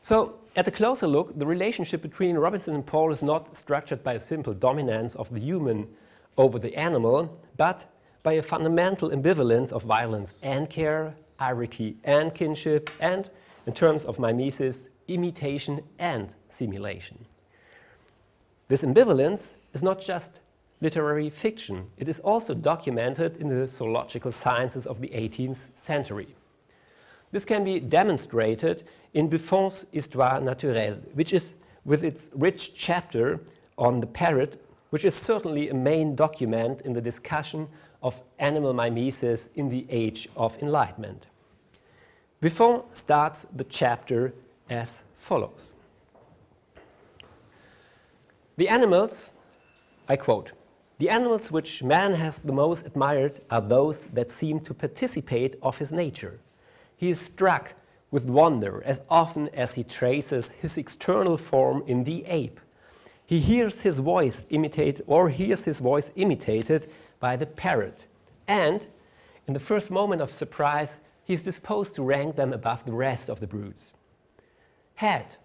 So, 0.00 0.38
at 0.58 0.66
a 0.66 0.72
closer 0.72 1.06
look, 1.06 1.38
the 1.38 1.46
relationship 1.46 2.02
between 2.02 2.36
Robinson 2.36 2.74
and 2.74 2.84
Paul 2.84 3.12
is 3.12 3.22
not 3.22 3.54
structured 3.54 4.02
by 4.02 4.14
a 4.14 4.18
simple 4.18 4.52
dominance 4.52 5.14
of 5.14 5.32
the 5.32 5.38
human 5.38 5.86
over 6.36 6.58
the 6.58 6.74
animal, 6.74 7.40
but 7.56 7.86
by 8.24 8.32
a 8.32 8.42
fundamental 8.42 9.10
ambivalence 9.10 9.72
of 9.72 9.84
violence 9.84 10.34
and 10.42 10.68
care, 10.68 11.14
hierarchy 11.38 11.96
and 12.02 12.34
kinship, 12.34 12.90
and, 12.98 13.30
in 13.66 13.72
terms 13.72 14.04
of 14.04 14.18
mimesis, 14.18 14.88
imitation 15.06 15.80
and 16.00 16.34
simulation. 16.48 17.24
This 18.66 18.82
ambivalence 18.82 19.54
is 19.72 19.84
not 19.84 20.00
just 20.00 20.40
literary 20.80 21.30
fiction, 21.30 21.86
it 21.96 22.08
is 22.08 22.18
also 22.18 22.52
documented 22.52 23.36
in 23.36 23.46
the 23.46 23.64
zoological 23.68 24.32
sciences 24.32 24.88
of 24.88 25.00
the 25.00 25.08
18th 25.10 25.68
century. 25.76 26.34
This 27.30 27.44
can 27.44 27.64
be 27.64 27.80
demonstrated 27.80 28.84
in 29.12 29.28
Buffon's 29.28 29.86
Histoire 29.92 30.40
naturelle, 30.40 31.00
which 31.14 31.32
is, 31.32 31.54
with 31.84 32.04
its 32.04 32.30
rich 32.34 32.74
chapter 32.74 33.40
on 33.76 34.00
the 34.00 34.06
parrot, 34.06 34.62
which 34.90 35.04
is 35.04 35.14
certainly 35.14 35.68
a 35.68 35.74
main 35.74 36.14
document 36.14 36.80
in 36.82 36.92
the 36.92 37.00
discussion 37.00 37.68
of 38.02 38.20
animal 38.38 38.72
mimesis 38.72 39.50
in 39.54 39.68
the 39.68 39.86
age 39.90 40.28
of 40.36 40.56
enlightenment. 40.62 41.26
Buffon 42.40 42.82
starts 42.92 43.46
the 43.54 43.64
chapter 43.64 44.32
as 44.70 45.04
follows. 45.16 45.74
The 48.56 48.68
animals, 48.68 49.32
I 50.08 50.16
quote, 50.16 50.52
the 50.98 51.10
animals 51.10 51.52
which 51.52 51.82
man 51.82 52.14
has 52.14 52.38
the 52.38 52.52
most 52.52 52.86
admired 52.86 53.40
are 53.50 53.60
those 53.60 54.06
that 54.06 54.30
seem 54.30 54.58
to 54.60 54.74
participate 54.74 55.56
of 55.62 55.78
his 55.78 55.92
nature. 55.92 56.40
He 56.98 57.08
is 57.08 57.18
struck 57.18 57.74
with 58.10 58.28
wonder 58.28 58.82
as 58.84 59.00
often 59.08 59.48
as 59.54 59.76
he 59.76 59.82
traces 59.82 60.52
his 60.52 60.76
external 60.76 61.38
form 61.38 61.82
in 61.86 62.04
the 62.04 62.26
ape 62.26 62.60
he 63.28 63.40
hears 63.40 63.82
his 63.82 63.98
voice 63.98 64.42
imitate 64.48 65.02
or 65.06 65.28
hears 65.28 65.66
his 65.66 65.80
voice 65.80 66.10
imitated 66.16 66.90
by 67.20 67.36
the 67.36 67.44
parrot. 67.44 68.06
And 68.46 68.86
in 69.46 69.52
the 69.52 69.60
first 69.60 69.90
moment 69.90 70.22
of 70.22 70.32
surprise, 70.32 71.00
he 71.24 71.34
is 71.34 71.42
disposed 71.42 71.94
to 71.96 72.02
rank 72.02 72.36
them 72.36 72.54
above 72.54 72.86
the 72.86 72.92
rest 72.92 73.28
of 73.28 73.40
the 73.40 73.46
brutes. 73.46 73.92
Had 74.94 75.36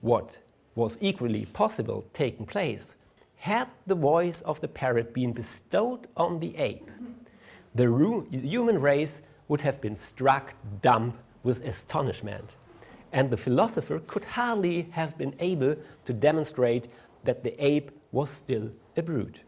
what 0.00 0.40
was 0.74 0.96
equally 1.02 1.44
possible 1.44 2.06
taken 2.14 2.46
place, 2.46 2.94
had 3.36 3.68
the 3.86 3.94
voice 3.94 4.40
of 4.40 4.62
the 4.62 4.68
parrot 4.68 5.12
been 5.12 5.34
bestowed 5.34 6.06
on 6.16 6.40
the 6.40 6.56
ape, 6.56 6.90
the 7.74 8.24
human 8.30 8.80
race 8.80 9.20
would 9.48 9.60
have 9.60 9.80
been 9.80 9.96
struck 9.96 10.54
dumb 10.82 11.14
with 11.42 11.64
astonishment. 11.64 12.56
And 13.12 13.30
the 13.30 13.36
philosopher 13.36 14.00
could 14.00 14.24
hardly 14.24 14.88
have 14.90 15.16
been 15.16 15.34
able 15.38 15.76
to 16.04 16.12
demonstrate 16.12 16.88
that 17.24 17.42
the 17.44 17.54
ape 17.64 17.90
was 18.12 18.30
still 18.30 18.70
a 18.96 19.02
brute. 19.02 19.42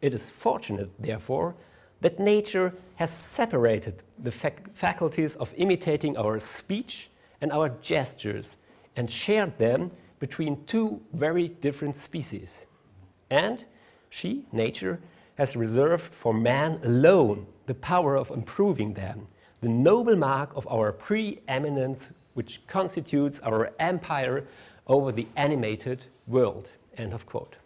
It 0.00 0.14
is 0.14 0.30
fortunate, 0.30 0.90
therefore, 0.98 1.54
that 2.00 2.18
nature 2.18 2.74
has 2.96 3.10
separated 3.10 4.02
the 4.18 4.30
fac 4.30 4.74
faculties 4.74 5.36
of 5.36 5.52
imitating 5.56 6.16
our 6.16 6.38
speech 6.38 7.10
and 7.40 7.52
our 7.52 7.68
gestures 7.82 8.56
and 8.96 9.10
shared 9.10 9.58
them 9.58 9.90
between 10.18 10.64
two 10.64 11.00
very 11.12 11.48
different 11.48 11.96
species. 11.96 12.66
And 13.30 13.64
she, 14.08 14.46
nature, 14.52 15.00
has 15.36 15.56
reserved 15.56 16.12
for 16.12 16.34
man 16.34 16.80
alone 16.84 17.46
the 17.70 17.74
power 17.74 18.16
of 18.16 18.32
improving 18.32 18.94
them, 18.94 19.28
the 19.60 19.68
noble 19.68 20.16
mark 20.16 20.50
of 20.56 20.66
our 20.66 20.90
preeminence 20.90 22.10
which 22.34 22.66
constitutes 22.66 23.38
our 23.44 23.70
empire 23.78 24.44
over 24.88 25.12
the 25.12 25.28
animated 25.36 26.06
world. 26.26 26.72
End 26.96 27.14
of 27.14 27.26
quote. 27.26 27.58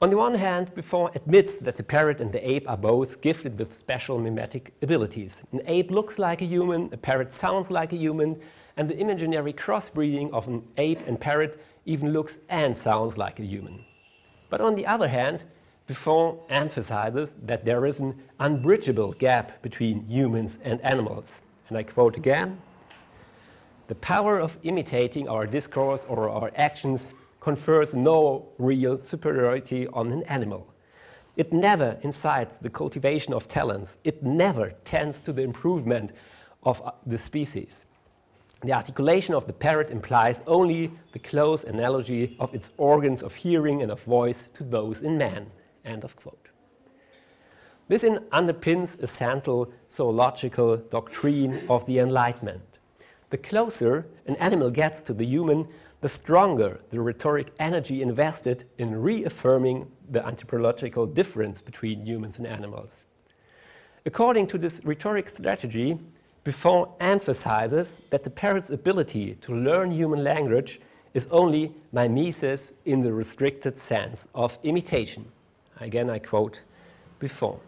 On 0.00 0.08
the 0.08 0.16
one 0.16 0.36
hand, 0.36 0.72
Buffon 0.72 1.10
admits 1.14 1.56
that 1.56 1.76
the 1.76 1.82
parrot 1.82 2.18
and 2.18 2.32
the 2.32 2.50
ape 2.50 2.66
are 2.66 2.78
both 2.78 3.20
gifted 3.20 3.58
with 3.58 3.78
special 3.78 4.18
mimetic 4.18 4.72
abilities. 4.80 5.42
An 5.52 5.60
ape 5.66 5.90
looks 5.90 6.18
like 6.18 6.40
a 6.40 6.46
human, 6.46 6.88
a 6.94 6.96
parrot 6.96 7.30
sounds 7.30 7.70
like 7.70 7.92
a 7.92 7.96
human, 7.96 8.40
and 8.74 8.88
the 8.88 8.98
imaginary 8.98 9.52
crossbreeding 9.52 10.32
of 10.32 10.48
an 10.48 10.62
ape 10.78 11.06
and 11.06 11.20
parrot 11.20 11.62
even 11.84 12.10
looks 12.10 12.38
and 12.48 12.74
sounds 12.74 13.18
like 13.18 13.38
a 13.38 13.44
human. 13.44 13.84
But 14.48 14.62
on 14.62 14.76
the 14.76 14.86
other 14.86 15.08
hand, 15.08 15.44
Buffon 15.86 16.38
emphasizes 16.48 17.36
that 17.42 17.64
there 17.64 17.84
is 17.84 18.00
an 18.00 18.22
unbridgeable 18.40 19.12
gap 19.12 19.60
between 19.60 20.06
humans 20.08 20.58
and 20.62 20.80
animals. 20.80 21.42
And 21.68 21.76
I 21.76 21.82
quote 21.82 22.16
again 22.16 22.60
the 23.86 23.94
power 23.96 24.40
of 24.40 24.56
imitating 24.62 25.28
our 25.28 25.46
discourse 25.46 26.06
or 26.08 26.30
our 26.30 26.50
actions 26.56 27.12
confers 27.40 27.94
no 27.94 28.48
real 28.56 28.98
superiority 28.98 29.86
on 29.88 30.10
an 30.10 30.22
animal. 30.22 30.66
It 31.36 31.52
never 31.52 31.98
incites 32.00 32.56
the 32.62 32.70
cultivation 32.70 33.34
of 33.34 33.46
talents. 33.46 33.98
It 34.02 34.22
never 34.22 34.72
tends 34.84 35.20
to 35.20 35.34
the 35.34 35.42
improvement 35.42 36.12
of 36.62 36.80
uh, 36.80 36.92
the 37.04 37.18
species. 37.18 37.84
The 38.62 38.72
articulation 38.72 39.34
of 39.34 39.46
the 39.46 39.52
parrot 39.52 39.90
implies 39.90 40.40
only 40.46 40.90
the 41.12 41.18
close 41.18 41.64
analogy 41.64 42.36
of 42.40 42.54
its 42.54 42.72
organs 42.78 43.22
of 43.22 43.34
hearing 43.34 43.82
and 43.82 43.92
of 43.92 44.02
voice 44.02 44.48
to 44.54 44.64
those 44.64 45.02
in 45.02 45.18
man. 45.18 45.50
End 45.84 46.04
of 46.04 46.16
quote. 46.16 46.48
This 47.88 48.02
underpins 48.02 49.00
a 49.02 49.06
central 49.06 49.70
zoological 49.90 50.78
doctrine 50.78 51.66
of 51.68 51.84
the 51.84 51.98
Enlightenment. 51.98 52.78
The 53.30 53.38
closer 53.38 54.06
an 54.26 54.36
animal 54.36 54.70
gets 54.70 55.02
to 55.02 55.12
the 55.12 55.26
human, 55.26 55.68
the 56.00 56.08
stronger 56.08 56.80
the 56.90 57.00
rhetoric 57.00 57.50
energy 57.58 58.00
invested 58.00 58.64
in 58.78 59.02
reaffirming 59.02 59.90
the 60.10 60.24
anthropological 60.24 61.06
difference 61.06 61.60
between 61.60 62.06
humans 62.06 62.38
and 62.38 62.46
animals. 62.46 63.04
According 64.06 64.46
to 64.48 64.58
this 64.58 64.80
rhetoric 64.84 65.28
strategy, 65.28 65.98
Buffon 66.44 66.88
emphasizes 67.00 68.00
that 68.10 68.22
the 68.22 68.30
parrot's 68.30 68.70
ability 68.70 69.34
to 69.36 69.54
learn 69.54 69.90
human 69.90 70.22
language 70.22 70.80
is 71.14 71.26
only 71.30 71.74
mimesis 71.92 72.72
in 72.84 73.00
the 73.00 73.12
restricted 73.12 73.78
sense 73.78 74.28
of 74.34 74.58
imitation. 74.62 75.24
Again, 75.80 76.10
I 76.10 76.18
quote 76.18 76.62
before. 77.18 77.60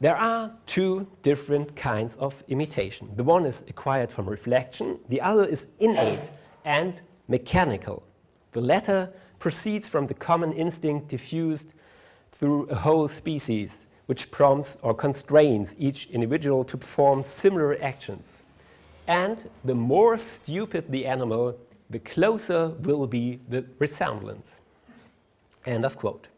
There 0.00 0.16
are 0.16 0.52
two 0.66 1.08
different 1.22 1.74
kinds 1.74 2.16
of 2.16 2.44
imitation. 2.48 3.10
The 3.16 3.24
one 3.24 3.44
is 3.46 3.64
acquired 3.68 4.12
from 4.12 4.28
reflection, 4.28 5.00
the 5.08 5.20
other 5.20 5.44
is 5.44 5.66
innate 5.80 6.30
and 6.64 7.00
mechanical. 7.26 8.04
The 8.52 8.60
latter 8.60 9.12
proceeds 9.38 9.88
from 9.88 10.06
the 10.06 10.14
common 10.14 10.52
instinct 10.52 11.08
diffused 11.08 11.68
through 12.30 12.66
a 12.66 12.76
whole 12.76 13.08
species, 13.08 13.86
which 14.06 14.30
prompts 14.30 14.78
or 14.82 14.94
constrains 14.94 15.74
each 15.78 16.08
individual 16.10 16.64
to 16.64 16.76
perform 16.76 17.22
similar 17.22 17.76
actions. 17.82 18.42
And 19.06 19.50
the 19.64 19.74
more 19.74 20.16
stupid 20.16 20.92
the 20.92 21.06
animal, 21.06 21.58
the 21.90 21.98
closer 21.98 22.68
will 22.68 23.06
be 23.06 23.40
the 23.48 23.64
resemblance. 23.78 24.60
End 25.66 25.84
of 25.84 25.96
quote. 25.96 26.28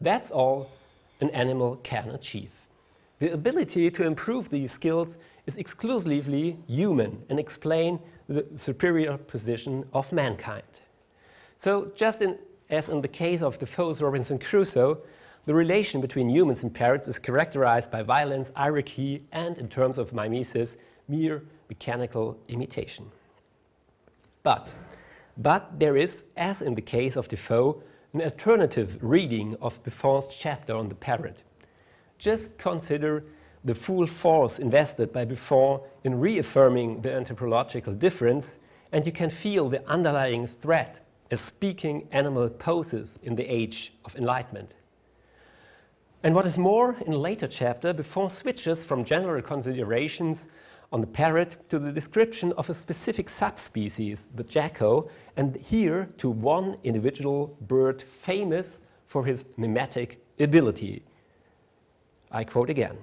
That's 0.00 0.30
all 0.30 0.70
an 1.20 1.30
animal 1.30 1.76
can 1.76 2.10
achieve. 2.10 2.54
The 3.18 3.32
ability 3.32 3.90
to 3.90 4.04
improve 4.04 4.50
these 4.50 4.72
skills 4.72 5.18
is 5.46 5.56
exclusively 5.56 6.58
human 6.66 7.22
and 7.28 7.38
explain 7.38 8.00
the 8.28 8.46
superior 8.54 9.16
position 9.16 9.86
of 9.92 10.12
mankind. 10.12 10.62
So 11.56 11.92
just 11.94 12.22
in, 12.22 12.38
as 12.68 12.88
in 12.88 13.00
the 13.00 13.08
case 13.08 13.42
of 13.42 13.58
Defoe's 13.58 14.02
Robinson 14.02 14.38
Crusoe, 14.38 14.98
the 15.46 15.54
relation 15.54 16.00
between 16.00 16.30
humans 16.30 16.62
and 16.62 16.74
parrots 16.74 17.06
is 17.06 17.18
characterized 17.18 17.90
by 17.90 18.02
violence, 18.02 18.50
hierarchy, 18.56 19.22
and 19.30 19.58
in 19.58 19.68
terms 19.68 19.98
of 19.98 20.12
mimesis, 20.12 20.76
mere 21.06 21.42
mechanical 21.68 22.38
imitation. 22.48 23.10
But, 24.42 24.72
but 25.36 25.78
there 25.78 25.96
is, 25.96 26.24
as 26.36 26.62
in 26.62 26.74
the 26.74 26.82
case 26.82 27.16
of 27.16 27.28
Defoe, 27.28 27.82
an 28.14 28.22
alternative 28.22 28.96
reading 29.02 29.56
of 29.60 29.82
Buffon's 29.82 30.28
chapter 30.28 30.74
on 30.74 30.88
the 30.88 30.94
parrot. 30.94 31.42
Just 32.16 32.56
consider 32.58 33.24
the 33.64 33.74
full 33.74 34.06
force 34.06 34.60
invested 34.60 35.12
by 35.12 35.24
Buffon 35.24 35.80
in 36.04 36.20
reaffirming 36.20 37.02
the 37.02 37.12
anthropological 37.12 37.92
difference, 37.92 38.60
and 38.92 39.04
you 39.04 39.10
can 39.10 39.30
feel 39.30 39.68
the 39.68 39.84
underlying 39.88 40.46
threat 40.46 41.00
as 41.32 41.40
speaking 41.40 42.06
animal 42.12 42.48
poses 42.48 43.18
in 43.24 43.34
the 43.34 43.52
age 43.52 43.94
of 44.04 44.14
enlightenment. 44.14 44.76
And 46.22 46.36
what 46.36 46.46
is 46.46 46.56
more, 46.56 46.94
in 47.04 47.12
a 47.12 47.18
later 47.18 47.48
chapter, 47.48 47.92
Buffon 47.92 48.28
switches 48.28 48.84
from 48.84 49.02
general 49.02 49.42
considerations 49.42 50.46
on 50.94 51.00
the 51.00 51.06
parrot 51.08 51.56
to 51.68 51.80
the 51.80 51.90
description 51.90 52.52
of 52.52 52.70
a 52.70 52.74
specific 52.74 53.28
subspecies, 53.28 54.28
the 54.36 54.44
jacko, 54.44 55.10
and 55.36 55.56
here 55.56 56.08
to 56.16 56.30
one 56.30 56.76
individual 56.84 57.58
bird 57.62 58.00
famous 58.00 58.80
for 59.04 59.24
his 59.24 59.44
mimetic 59.56 60.24
ability. 60.38 61.02
I 62.30 62.44
quote 62.44 62.70
again. 62.70 62.96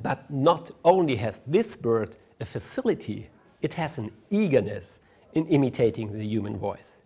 But 0.00 0.30
not 0.30 0.70
only 0.82 1.16
has 1.16 1.40
this 1.46 1.76
bird 1.76 2.16
a 2.40 2.46
facility, 2.46 3.28
it 3.60 3.74
has 3.74 3.98
an 3.98 4.10
eagerness 4.30 4.98
in 5.34 5.46
imitating 5.48 6.14
the 6.14 6.24
human 6.24 6.56
voice. 6.56 7.02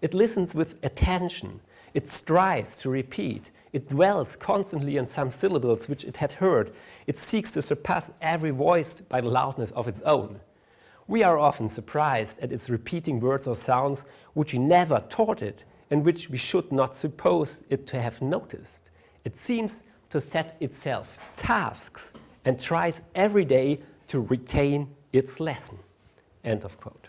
It 0.00 0.14
listens 0.14 0.54
with 0.54 0.82
attention, 0.82 1.60
it 1.92 2.08
strives 2.08 2.80
to 2.80 2.88
repeat, 2.88 3.50
it 3.72 3.88
dwells 3.88 4.36
constantly 4.36 4.98
on 4.98 5.06
some 5.06 5.30
syllables 5.30 5.88
which 5.88 6.04
it 6.04 6.18
had 6.18 6.34
heard. 6.34 6.72
It 7.06 7.16
seeks 7.16 7.52
to 7.52 7.62
surpass 7.62 8.10
every 8.20 8.50
voice 8.50 9.00
by 9.00 9.20
the 9.20 9.28
loudness 9.28 9.70
of 9.70 9.88
its 9.88 10.02
own. 10.02 10.40
We 11.08 11.22
are 11.22 11.38
often 11.38 11.68
surprised 11.68 12.38
at 12.40 12.52
its 12.52 12.70
repeating 12.70 13.20
words 13.20 13.48
or 13.48 13.54
sounds 13.54 14.04
which 14.34 14.52
we 14.52 14.58
never 14.58 15.04
taught 15.08 15.42
it 15.42 15.64
and 15.90 16.04
which 16.04 16.30
we 16.30 16.36
should 16.36 16.70
not 16.70 16.96
suppose 16.96 17.64
it 17.68 17.86
to 17.88 18.00
have 18.00 18.22
noticed. 18.22 18.90
It 19.24 19.38
seems 19.38 19.84
to 20.10 20.20
set 20.20 20.56
itself 20.60 21.18
tasks 21.34 22.12
and 22.44 22.60
tries 22.60 23.02
every 23.14 23.44
day 23.44 23.80
to 24.08 24.20
retain 24.20 24.94
its 25.12 25.40
lesson. 25.40 25.78
End 26.44 26.64
of 26.64 26.78
quote. 26.78 27.08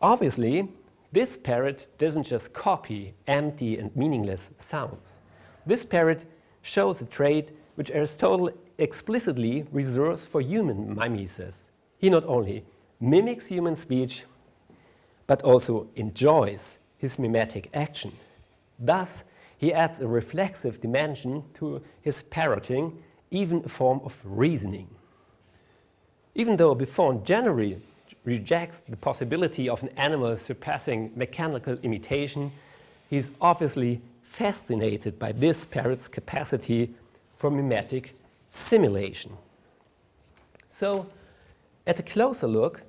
Obviously, 0.00 0.68
this 1.12 1.36
parrot 1.36 1.88
doesn't 1.98 2.24
just 2.24 2.52
copy 2.52 3.14
empty 3.26 3.78
and 3.78 3.94
meaningless 3.96 4.52
sounds. 4.58 5.20
This 5.66 5.84
parrot 5.84 6.24
shows 6.62 7.00
a 7.00 7.06
trait 7.06 7.52
which 7.74 7.90
Aristotle 7.90 8.50
explicitly 8.78 9.66
reserves 9.72 10.26
for 10.26 10.40
human 10.40 10.94
mimesis. 10.94 11.70
He 11.98 12.10
not 12.10 12.24
only 12.26 12.64
mimics 13.00 13.48
human 13.48 13.74
speech, 13.74 14.24
but 15.26 15.42
also 15.42 15.88
enjoys 15.96 16.78
his 16.96 17.18
mimetic 17.18 17.70
action. 17.74 18.12
Thus, 18.78 19.24
he 19.56 19.72
adds 19.72 20.00
a 20.00 20.08
reflexive 20.08 20.80
dimension 20.80 21.44
to 21.54 21.82
his 22.00 22.22
parroting, 22.22 23.02
even 23.30 23.62
a 23.64 23.68
form 23.68 24.00
of 24.04 24.22
reasoning. 24.24 24.88
Even 26.34 26.56
though 26.56 26.74
Buffon 26.74 27.22
generally 27.24 27.80
rejects 28.24 28.80
the 28.80 28.96
possibility 28.96 29.68
of 29.68 29.82
an 29.82 29.90
animal 29.96 30.36
surpassing 30.36 31.10
mechanical 31.16 31.78
imitation, 31.82 32.52
he 33.08 33.16
is 33.16 33.30
obviously 33.40 34.00
fascinated 34.22 35.18
by 35.18 35.32
this 35.32 35.66
parrot's 35.66 36.08
capacity 36.08 36.94
for 37.36 37.50
mimetic 37.50 38.14
simulation. 38.50 39.32
So, 40.68 41.06
at 41.86 41.98
a 41.98 42.02
closer 42.02 42.46
look, 42.46 42.82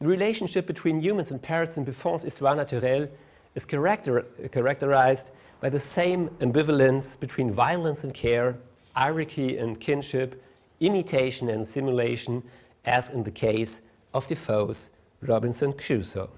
the 0.00 0.06
relationship 0.06 0.66
between 0.66 1.00
humans 1.00 1.30
and 1.30 1.42
parrots 1.42 1.76
in 1.76 1.84
Buffon's 1.84 2.22
Histoire 2.22 2.56
naturelle 2.56 3.08
is 3.54 3.64
character 3.64 4.24
characterized 4.50 5.30
by 5.60 5.68
the 5.68 5.78
same 5.78 6.28
ambivalence 6.40 7.20
between 7.20 7.50
violence 7.50 8.04
and 8.04 8.14
care, 8.14 8.56
hierarchy 8.94 9.58
and 9.58 9.78
kinship, 9.78 10.42
imitation 10.80 11.50
and 11.50 11.66
simulation, 11.66 12.42
as 12.86 13.10
in 13.10 13.24
the 13.24 13.30
case 13.30 13.82
of 14.12 14.26
Defoe's 14.26 14.90
Robinson 15.22 15.72
Crusoe. 15.72 16.30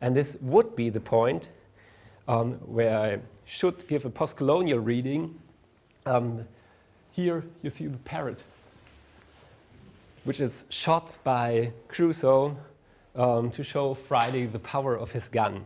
And 0.00 0.14
this 0.14 0.36
would 0.40 0.76
be 0.76 0.90
the 0.90 1.00
point 1.00 1.48
um, 2.28 2.54
where 2.66 2.98
I 2.98 3.18
should 3.44 3.86
give 3.88 4.04
a 4.04 4.10
post-colonial 4.10 4.78
reading. 4.78 5.38
Um, 6.04 6.46
here 7.12 7.44
you 7.62 7.70
see 7.70 7.86
the 7.86 7.98
parrot, 7.98 8.44
which 10.24 10.40
is 10.40 10.64
shot 10.68 11.16
by 11.24 11.72
Crusoe 11.88 12.56
um, 13.14 13.50
to 13.52 13.64
show 13.64 13.94
Friday 13.94 14.46
the 14.46 14.58
power 14.58 14.94
of 14.96 15.12
his 15.12 15.28
gun. 15.28 15.64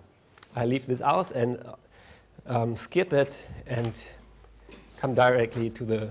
I 0.55 0.65
leave 0.65 0.87
this 0.87 1.01
out 1.01 1.31
and 1.33 1.63
um, 2.47 2.77
skip 2.77 3.13
it 3.13 3.49
and 3.67 3.93
come 4.99 5.15
directly 5.15 5.71
to 5.71 5.85
the 5.85 6.11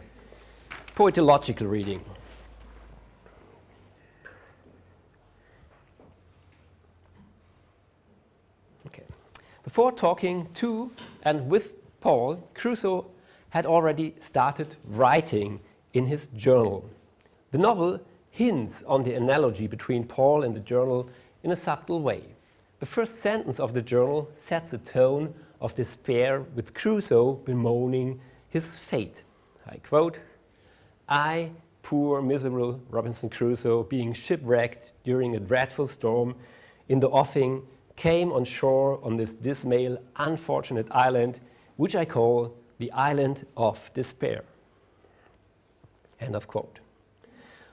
poetological 0.95 1.69
reading. 1.69 2.01
Before 9.79 9.93
talking 9.93 10.49
to 10.55 10.91
and 11.23 11.49
with 11.49 11.75
Paul, 12.01 12.43
Crusoe 12.53 13.05
had 13.51 13.65
already 13.65 14.13
started 14.19 14.75
writing 14.83 15.61
in 15.93 16.07
his 16.07 16.27
journal. 16.35 16.83
The 17.51 17.59
novel 17.59 18.01
hints 18.29 18.83
on 18.85 19.03
the 19.03 19.13
analogy 19.13 19.67
between 19.67 20.03
Paul 20.03 20.43
and 20.43 20.53
the 20.53 20.59
journal 20.59 21.09
in 21.43 21.51
a 21.51 21.55
subtle 21.55 22.01
way. 22.01 22.23
The 22.79 22.85
first 22.85 23.19
sentence 23.19 23.57
of 23.57 23.73
the 23.73 23.81
journal 23.81 24.27
sets 24.33 24.73
a 24.73 24.77
tone 24.77 25.33
of 25.61 25.75
despair 25.75 26.41
with 26.55 26.73
Crusoe 26.73 27.35
bemoaning 27.45 28.19
his 28.49 28.77
fate. 28.77 29.23
I 29.65 29.77
quote, 29.77 30.19
I, 31.07 31.51
poor 31.83 32.21
miserable 32.21 32.81
Robinson 32.89 33.29
Crusoe, 33.29 33.83
being 33.83 34.11
shipwrecked 34.11 34.91
during 35.05 35.37
a 35.37 35.39
dreadful 35.39 35.87
storm 35.87 36.35
in 36.89 36.99
the 36.99 37.07
offing 37.07 37.65
came 37.99 38.31
on 38.31 38.45
shore 38.45 38.97
on 39.03 39.17
this 39.17 39.33
dismal, 39.33 39.97
unfortunate 40.15 40.87
island, 40.89 41.41
which 41.75 41.97
I 41.97 42.05
call 42.05 42.55
the 42.77 42.89
island 42.93 43.45
of 43.57 43.93
despair. 43.93 44.45
End 46.21 46.33
of 46.33 46.47
quote. 46.47 46.79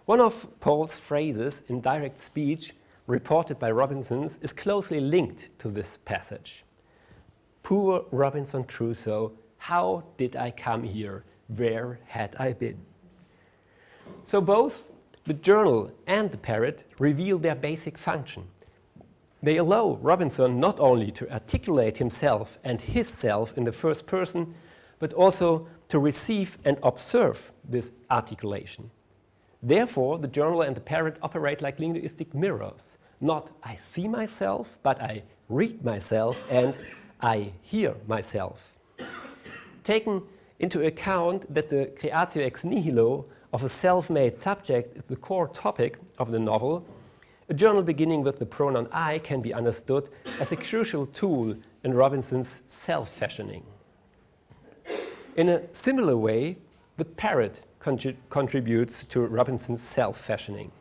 One 0.04 0.20
of 0.20 0.48
Paul's 0.58 0.98
phrases 0.98 1.62
in 1.68 1.80
direct 1.80 2.18
speech, 2.18 2.74
reported 3.06 3.60
by 3.60 3.70
Robinson's, 3.70 4.38
is 4.42 4.52
closely 4.52 4.98
linked 4.98 5.56
to 5.60 5.68
this 5.68 5.96
passage. 6.04 6.64
Poor 7.62 8.04
Robinson 8.10 8.64
Crusoe, 8.64 9.30
how 9.58 10.02
did 10.16 10.34
I 10.34 10.50
come 10.50 10.82
here? 10.82 11.22
Where 11.56 12.00
had 12.06 12.34
I 12.36 12.52
been? 12.52 12.78
So 14.24 14.40
both 14.40 14.90
the 15.24 15.34
journal 15.34 15.92
and 16.08 16.32
the 16.32 16.38
parrot 16.38 16.82
reveal 16.98 17.38
their 17.38 17.54
basic 17.54 17.96
function 17.96 18.48
they 19.42 19.58
allow 19.58 19.98
Robinson 20.02 20.58
not 20.58 20.80
only 20.80 21.10
to 21.12 21.30
articulate 21.32 21.98
himself 21.98 22.58
and 22.64 22.80
his 22.80 23.08
self 23.08 23.56
in 23.56 23.64
the 23.64 23.72
first 23.72 24.06
person, 24.06 24.54
but 24.98 25.12
also 25.12 25.66
to 25.88 25.98
receive 25.98 26.58
and 26.64 26.78
observe 26.82 27.52
this 27.68 27.92
articulation. 28.10 28.90
Therefore, 29.62 30.18
the 30.18 30.28
journal 30.28 30.62
and 30.62 30.76
the 30.76 30.80
parrot 30.80 31.18
operate 31.22 31.62
like 31.62 31.78
linguistic 31.78 32.34
mirrors. 32.34 32.98
Not 33.20 33.50
I 33.62 33.76
see 33.76 34.08
myself, 34.08 34.78
but 34.82 35.00
I 35.00 35.22
read 35.48 35.84
myself 35.84 36.44
and 36.50 36.78
I 37.20 37.52
hear 37.62 37.94
myself. 38.06 38.74
Taken 39.84 40.22
into 40.58 40.84
account 40.84 41.52
that 41.52 41.68
the 41.68 41.92
creatio 41.98 42.44
ex 42.44 42.64
nihilo 42.64 43.26
of 43.52 43.64
a 43.64 43.68
self 43.68 44.10
made 44.10 44.34
subject 44.34 44.96
is 44.96 45.04
the 45.04 45.16
core 45.16 45.48
topic 45.48 45.98
of 46.18 46.30
the 46.30 46.38
novel, 46.38 46.86
a 47.48 47.54
journal 47.54 47.82
beginning 47.82 48.22
with 48.22 48.38
the 48.38 48.46
pronoun 48.46 48.88
I 48.90 49.18
can 49.20 49.40
be 49.40 49.54
understood 49.54 50.08
as 50.40 50.50
a 50.50 50.56
crucial 50.56 51.06
tool 51.06 51.56
in 51.84 51.94
Robinson's 51.94 52.62
self 52.66 53.08
fashioning. 53.08 53.64
In 55.36 55.48
a 55.48 55.62
similar 55.74 56.16
way, 56.16 56.58
the 56.96 57.04
parrot 57.04 57.60
contributes 58.30 59.04
to 59.06 59.20
Robinson's 59.20 59.82
self 59.82 60.16
fashioning. 60.16 60.72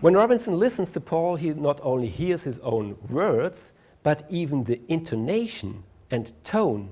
When 0.00 0.14
Robinson 0.14 0.58
listens 0.58 0.92
to 0.92 1.00
Paul, 1.00 1.36
he 1.36 1.50
not 1.50 1.80
only 1.82 2.08
hears 2.08 2.44
his 2.44 2.58
own 2.60 2.96
words, 3.08 3.72
but 4.02 4.26
even 4.28 4.64
the 4.64 4.80
intonation 4.86 5.82
and 6.10 6.32
tone 6.44 6.90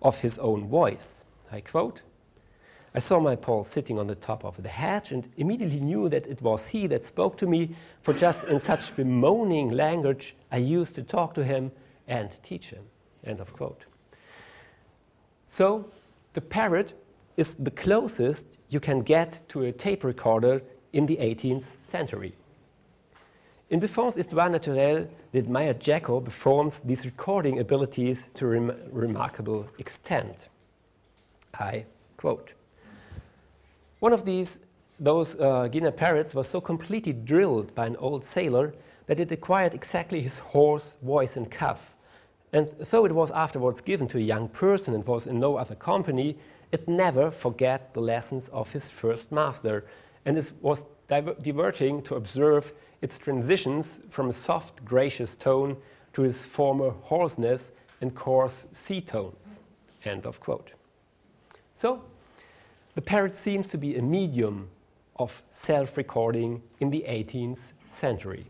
of 0.00 0.20
his 0.20 0.38
own 0.38 0.66
voice. 0.68 1.24
I 1.52 1.60
quote 1.60 2.02
I 2.98 3.00
saw 3.00 3.20
my 3.20 3.36
Paul 3.36 3.62
sitting 3.62 3.96
on 3.96 4.08
the 4.08 4.16
top 4.16 4.44
of 4.44 4.60
the 4.60 4.68
hedge 4.68 5.12
and 5.12 5.28
immediately 5.36 5.78
knew 5.78 6.08
that 6.08 6.26
it 6.26 6.42
was 6.42 6.66
he 6.66 6.88
that 6.88 7.04
spoke 7.04 7.38
to 7.38 7.46
me, 7.46 7.76
for 8.02 8.12
just 8.12 8.42
in 8.48 8.58
such 8.58 8.96
bemoaning 8.96 9.70
language 9.70 10.34
I 10.50 10.56
used 10.56 10.96
to 10.96 11.04
talk 11.04 11.32
to 11.34 11.44
him 11.44 11.70
and 12.08 12.28
teach 12.42 12.70
him. 12.70 12.82
End 13.22 13.38
of 13.38 13.52
quote. 13.52 13.84
So, 15.46 15.88
the 16.32 16.40
parrot 16.40 16.94
is 17.36 17.54
the 17.54 17.70
closest 17.70 18.58
you 18.68 18.80
can 18.80 18.98
get 19.02 19.42
to 19.50 19.62
a 19.62 19.70
tape 19.70 20.02
recorder 20.02 20.60
in 20.92 21.06
the 21.06 21.18
18th 21.18 21.80
century. 21.80 22.34
In 23.70 23.78
Buffon's 23.78 24.16
Histoire 24.16 24.50
Naturelle, 24.50 25.08
did 25.32 25.48
Meyer 25.48 25.74
Jacko 25.74 26.20
performs 26.20 26.80
these 26.80 27.04
recording 27.04 27.60
abilities 27.60 28.28
to 28.34 28.46
a 28.46 28.48
rem 28.48 28.72
remarkable 28.90 29.68
extent. 29.78 30.48
I 31.54 31.84
quote 32.16 32.54
One 34.00 34.12
of 34.12 34.24
these, 34.24 34.60
those 35.00 35.36
uh, 35.36 35.68
Guinea 35.68 35.90
parrots, 35.90 36.34
was 36.34 36.48
so 36.48 36.60
completely 36.60 37.12
drilled 37.12 37.74
by 37.74 37.86
an 37.86 37.96
old 37.96 38.24
sailor 38.24 38.74
that 39.06 39.20
it 39.20 39.32
acquired 39.32 39.74
exactly 39.74 40.20
his 40.20 40.38
hoarse 40.38 40.96
voice 41.02 41.36
and 41.36 41.50
cough. 41.50 41.96
And 42.52 42.68
though 42.90 43.04
it 43.04 43.12
was 43.12 43.30
afterwards 43.30 43.80
given 43.80 44.06
to 44.08 44.18
a 44.18 44.22
young 44.22 44.48
person 44.48 44.94
and 44.94 45.06
was 45.06 45.26
in 45.26 45.40
no 45.40 45.56
other 45.56 45.74
company, 45.74 46.38
it 46.70 46.86
never 46.86 47.30
forgot 47.30 47.94
the 47.94 48.00
lessons 48.00 48.48
of 48.48 48.72
his 48.72 48.90
first 48.90 49.32
master, 49.32 49.84
and 50.24 50.36
it 50.36 50.52
was 50.60 50.86
diverting 51.08 52.02
to 52.02 52.14
observe 52.14 52.72
its 53.00 53.18
transitions 53.18 54.00
from 54.10 54.28
a 54.28 54.32
soft, 54.32 54.84
gracious 54.84 55.36
tone 55.36 55.76
to 56.12 56.22
his 56.22 56.44
former 56.44 56.90
hoarseness 56.90 57.72
and 58.00 58.14
coarse 58.14 58.66
sea 58.72 59.00
tones. 59.00 59.60
End 60.04 60.26
of 60.26 60.40
quote. 60.40 60.72
So, 61.74 62.04
the 62.98 63.02
parrot 63.02 63.36
seems 63.36 63.68
to 63.68 63.78
be 63.78 63.96
a 63.96 64.02
medium 64.02 64.68
of 65.14 65.40
self 65.52 65.96
recording 65.96 66.60
in 66.80 66.90
the 66.90 67.04
18th 67.06 67.72
century. 67.86 68.46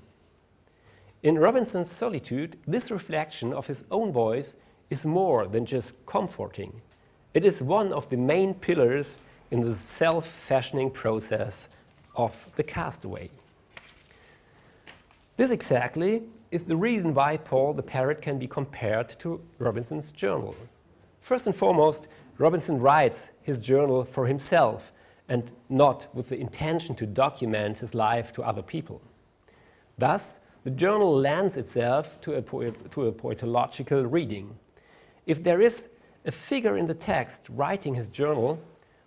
In 1.23 1.37
Robinson's 1.39 1.91
solitude, 1.91 2.57
this 2.67 2.91
reflection 2.91 3.53
of 3.53 3.67
his 3.67 3.85
own 3.91 4.11
voice 4.11 4.57
is 4.89 5.05
more 5.05 5.47
than 5.47 5.67
just 5.67 5.95
comforting. 6.07 6.81
It 7.35 7.45
is 7.45 7.61
one 7.63 7.93
of 7.93 8.09
the 8.09 8.17
main 8.17 8.55
pillars 8.55 9.19
in 9.51 9.61
the 9.61 9.75
self 9.75 10.27
fashioning 10.27 10.93
process 10.93 11.69
of 12.17 12.51
the 12.57 12.63
castaway. 12.63 13.29
This 15.37 15.51
exactly 15.51 16.23
is 16.51 16.63
the 16.63 16.77
reason 16.77 17.13
why 17.13 17.37
Paul 17.37 17.75
the 17.75 17.83
Parrot 17.83 18.23
can 18.23 18.39
be 18.39 18.47
compared 18.47 19.11
to 19.19 19.43
Robinson's 19.59 20.11
journal. 20.11 20.57
First 21.21 21.45
and 21.45 21.55
foremost, 21.55 22.09
Robinson 22.39 22.79
writes 22.81 23.31
his 23.43 23.59
journal 23.59 24.05
for 24.05 24.27
himself 24.27 24.93
and 25.29 25.53
not 25.69 26.07
with 26.15 26.29
the 26.29 26.39
intention 26.39 26.95
to 26.95 27.07
document 27.07 27.79
his 27.79 27.95
life 27.95 28.33
to 28.33 28.43
other 28.43 28.63
people. 28.63 29.03
Thus, 29.99 30.39
the 30.63 30.71
journal 30.71 31.13
lends 31.13 31.57
itself 31.57 32.21
to 32.23 32.35
a, 32.35 32.43
to 32.43 33.07
a 33.07 33.13
poetological 33.13 34.11
reading. 34.11 34.57
If 35.27 35.43
there 35.43 35.61
is 35.61 35.89
a 36.25 36.33
figure 36.33 36.77
in 36.77 36.87
the 36.87 36.95
text 36.95 37.43
writing 37.49 37.95
his 37.95 38.09
journal, 38.09 38.61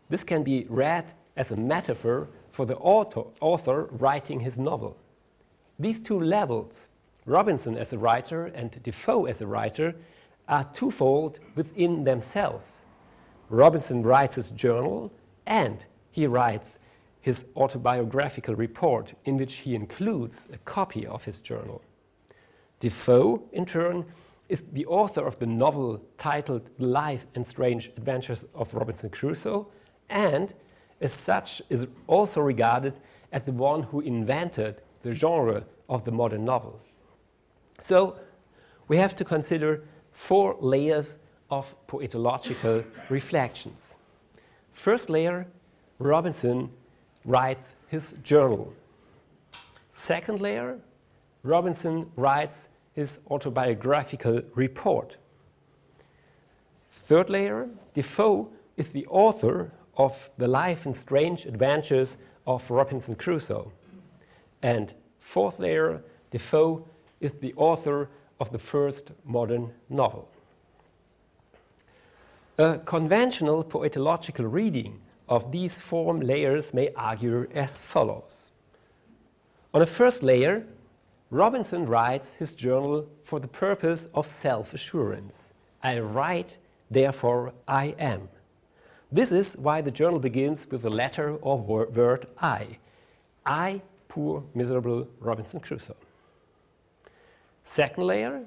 this 0.10 0.24
can 0.24 0.44
be 0.44 0.65
read 0.70 1.13
as 1.38 1.52
a 1.52 1.56
metaphor 1.56 2.28
for 2.52 2.65
the 2.65 2.76
author, 2.78 3.24
author 3.39 3.88
writing 3.91 4.41
his 4.41 4.58
novel. 4.58 4.98
These 5.80 6.02
two 6.02 6.20
levels, 6.20 6.89
Robinson 7.26 7.78
as 7.78 7.94
a 7.94 7.98
writer 7.98 8.46
and 8.48 8.84
Defoe 8.84 9.26
as 9.26 9.41
a 9.41 9.48
writer, 9.48 9.96
are 10.48 10.65
twofold 10.74 11.39
within 11.56 12.04
themselves. 12.04 12.82
Robinson 13.51 14.01
writes 14.01 14.35
his 14.35 14.49
journal 14.51 15.11
and 15.45 15.85
he 16.09 16.25
writes 16.25 16.79
his 17.19 17.45
autobiographical 17.55 18.55
report, 18.55 19.13
in 19.25 19.37
which 19.37 19.57
he 19.57 19.75
includes 19.75 20.47
a 20.51 20.57
copy 20.59 21.05
of 21.05 21.25
his 21.25 21.39
journal. 21.39 21.81
Defoe, 22.79 23.43
in 23.51 23.65
turn, 23.65 24.05
is 24.49 24.63
the 24.71 24.85
author 24.87 25.25
of 25.27 25.37
the 25.37 25.45
novel 25.45 26.01
titled 26.17 26.69
The 26.79 26.85
Life 26.85 27.27
and 27.35 27.45
Strange 27.45 27.91
Adventures 27.97 28.45
of 28.55 28.73
Robinson 28.73 29.09
Crusoe, 29.09 29.67
and 30.09 30.53
as 30.99 31.13
such 31.13 31.61
is 31.69 31.87
also 32.07 32.41
regarded 32.41 32.99
as 33.31 33.43
the 33.43 33.51
one 33.51 33.83
who 33.83 34.01
invented 34.01 34.81
the 35.03 35.13
genre 35.13 35.65
of 35.89 36.05
the 36.05 36.11
modern 36.11 36.43
novel. 36.43 36.81
So 37.79 38.17
we 38.87 38.97
have 38.97 39.15
to 39.15 39.25
consider 39.25 39.83
four 40.11 40.55
layers 40.59 41.19
of 41.51 41.75
poetological 41.87 42.85
reflections. 43.09 43.97
First 44.71 45.09
layer, 45.09 45.47
Robinson 45.99 46.71
writes 47.25 47.75
his 47.87 48.15
journal. 48.23 48.73
Second 49.91 50.41
layer, 50.41 50.79
Robinson 51.43 52.09
writes 52.15 52.69
his 52.93 53.19
autobiographical 53.29 54.41
report. 54.55 55.17
Third 56.89 57.29
layer, 57.29 57.69
Defoe 57.93 58.49
is 58.77 58.89
the 58.89 59.05
author 59.07 59.71
of 59.97 60.29
The 60.37 60.47
Life 60.47 60.85
and 60.85 60.97
Strange 60.97 61.45
Adventures 61.45 62.17
of 62.47 62.69
Robinson 62.71 63.15
Crusoe. 63.15 63.71
And 64.61 64.93
fourth 65.19 65.59
layer, 65.59 66.03
Defoe 66.31 66.85
is 67.19 67.33
the 67.39 67.53
author 67.55 68.09
of 68.39 68.51
the 68.51 68.59
first 68.59 69.11
modern 69.25 69.73
novel. 69.89 70.29
A 72.57 72.79
conventional 72.79 73.63
poetological 73.63 74.51
reading 74.51 74.99
of 75.29 75.51
these 75.51 75.79
form 75.79 76.19
layers 76.19 76.73
may 76.73 76.89
argue 76.95 77.47
as 77.53 77.81
follows. 77.81 78.51
On 79.73 79.81
a 79.81 79.85
first 79.85 80.21
layer, 80.21 80.65
Robinson 81.29 81.85
writes 81.85 82.33
his 82.33 82.53
journal 82.53 83.07
for 83.23 83.39
the 83.39 83.47
purpose 83.47 84.09
of 84.13 84.25
self 84.25 84.73
assurance. 84.73 85.53
I 85.81 85.99
write, 85.99 86.57
therefore 86.89 87.53
I 87.67 87.95
am. 87.97 88.27
This 89.11 89.31
is 89.31 89.55
why 89.57 89.79
the 89.79 89.91
journal 89.91 90.19
begins 90.19 90.67
with 90.69 90.81
the 90.81 90.89
letter 90.89 91.37
or 91.37 91.57
word 91.57 92.27
I. 92.41 92.77
I 93.45 93.81
poor, 94.09 94.43
miserable 94.53 95.07
Robinson 95.21 95.61
Crusoe. 95.61 95.95
Second 97.63 98.03
layer, 98.03 98.43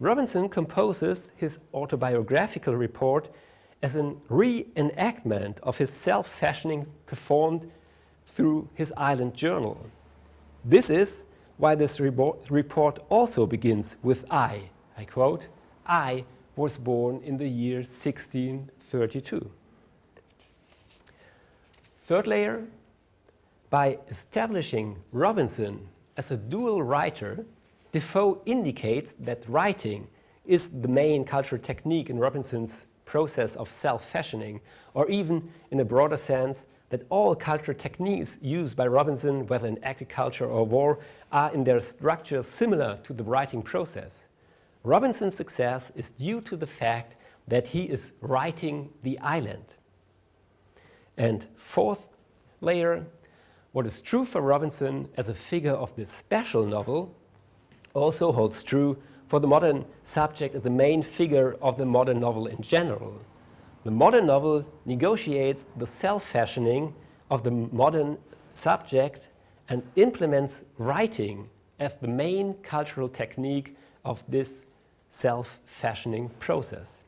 Robinson 0.00 0.48
composes 0.48 1.32
his 1.36 1.58
autobiographical 1.72 2.74
report 2.74 3.30
as 3.82 3.96
a 3.96 4.14
reenactment 4.30 5.60
of 5.60 5.78
his 5.78 5.90
self 5.90 6.26
fashioning 6.26 6.86
performed 7.06 7.70
through 8.26 8.68
his 8.74 8.92
island 8.96 9.34
journal. 9.34 9.86
This 10.64 10.90
is 10.90 11.26
why 11.58 11.74
this 11.74 12.00
report 12.00 12.98
also 13.08 13.46
begins 13.46 13.96
with 14.02 14.24
I. 14.30 14.70
I 14.96 15.04
quote, 15.04 15.48
I 15.86 16.24
was 16.56 16.78
born 16.78 17.20
in 17.22 17.36
the 17.36 17.48
year 17.48 17.78
1632. 17.78 19.50
Third 22.06 22.26
layer, 22.26 22.64
by 23.70 23.98
establishing 24.08 24.98
Robinson 25.12 25.88
as 26.16 26.30
a 26.30 26.36
dual 26.36 26.82
writer, 26.82 27.44
Defoe 27.94 28.42
indicates 28.44 29.14
that 29.20 29.48
writing 29.48 30.08
is 30.44 30.68
the 30.68 30.88
main 30.88 31.24
cultural 31.24 31.62
technique 31.62 32.10
in 32.10 32.18
Robinson's 32.18 32.86
process 33.04 33.54
of 33.54 33.70
self 33.70 34.04
fashioning, 34.04 34.60
or 34.94 35.08
even 35.08 35.52
in 35.70 35.78
a 35.78 35.84
broader 35.84 36.16
sense, 36.16 36.66
that 36.88 37.04
all 37.08 37.36
cultural 37.36 37.78
techniques 37.78 38.36
used 38.42 38.76
by 38.76 38.88
Robinson, 38.88 39.46
whether 39.46 39.68
in 39.68 39.78
agriculture 39.84 40.44
or 40.44 40.66
war, 40.66 40.98
are 41.30 41.54
in 41.54 41.62
their 41.62 41.78
structure 41.78 42.42
similar 42.42 42.98
to 43.04 43.12
the 43.12 43.22
writing 43.22 43.62
process. 43.62 44.24
Robinson's 44.82 45.36
success 45.36 45.92
is 45.94 46.10
due 46.10 46.40
to 46.40 46.56
the 46.56 46.66
fact 46.66 47.14
that 47.46 47.68
he 47.68 47.84
is 47.84 48.10
writing 48.20 48.90
the 49.04 49.20
island. 49.20 49.76
And 51.16 51.46
fourth 51.54 52.08
layer, 52.60 53.06
what 53.70 53.86
is 53.86 54.00
true 54.00 54.24
for 54.24 54.40
Robinson 54.40 55.10
as 55.16 55.28
a 55.28 55.34
figure 55.34 55.74
of 55.74 55.94
this 55.94 56.10
special 56.10 56.66
novel 56.66 57.14
also 57.94 58.32
holds 58.32 58.62
true 58.62 58.96
for 59.26 59.40
the 59.40 59.46
modern 59.46 59.84
subject 60.02 60.54
as 60.54 60.62
the 60.62 60.70
main 60.70 61.02
figure 61.02 61.56
of 61.62 61.76
the 61.76 61.86
modern 61.86 62.20
novel 62.20 62.46
in 62.46 62.60
general. 62.60 63.20
The 63.84 63.90
modern 63.90 64.26
novel 64.26 64.66
negotiates 64.84 65.66
the 65.76 65.86
self 65.86 66.24
fashioning 66.24 66.94
of 67.30 67.42
the 67.42 67.50
modern 67.50 68.18
subject 68.52 69.30
and 69.68 69.82
implements 69.96 70.64
writing 70.78 71.48
as 71.78 71.94
the 72.00 72.08
main 72.08 72.54
cultural 72.62 73.08
technique 73.08 73.76
of 74.04 74.24
this 74.28 74.66
self 75.08 75.60
fashioning 75.64 76.28
process. 76.38 77.04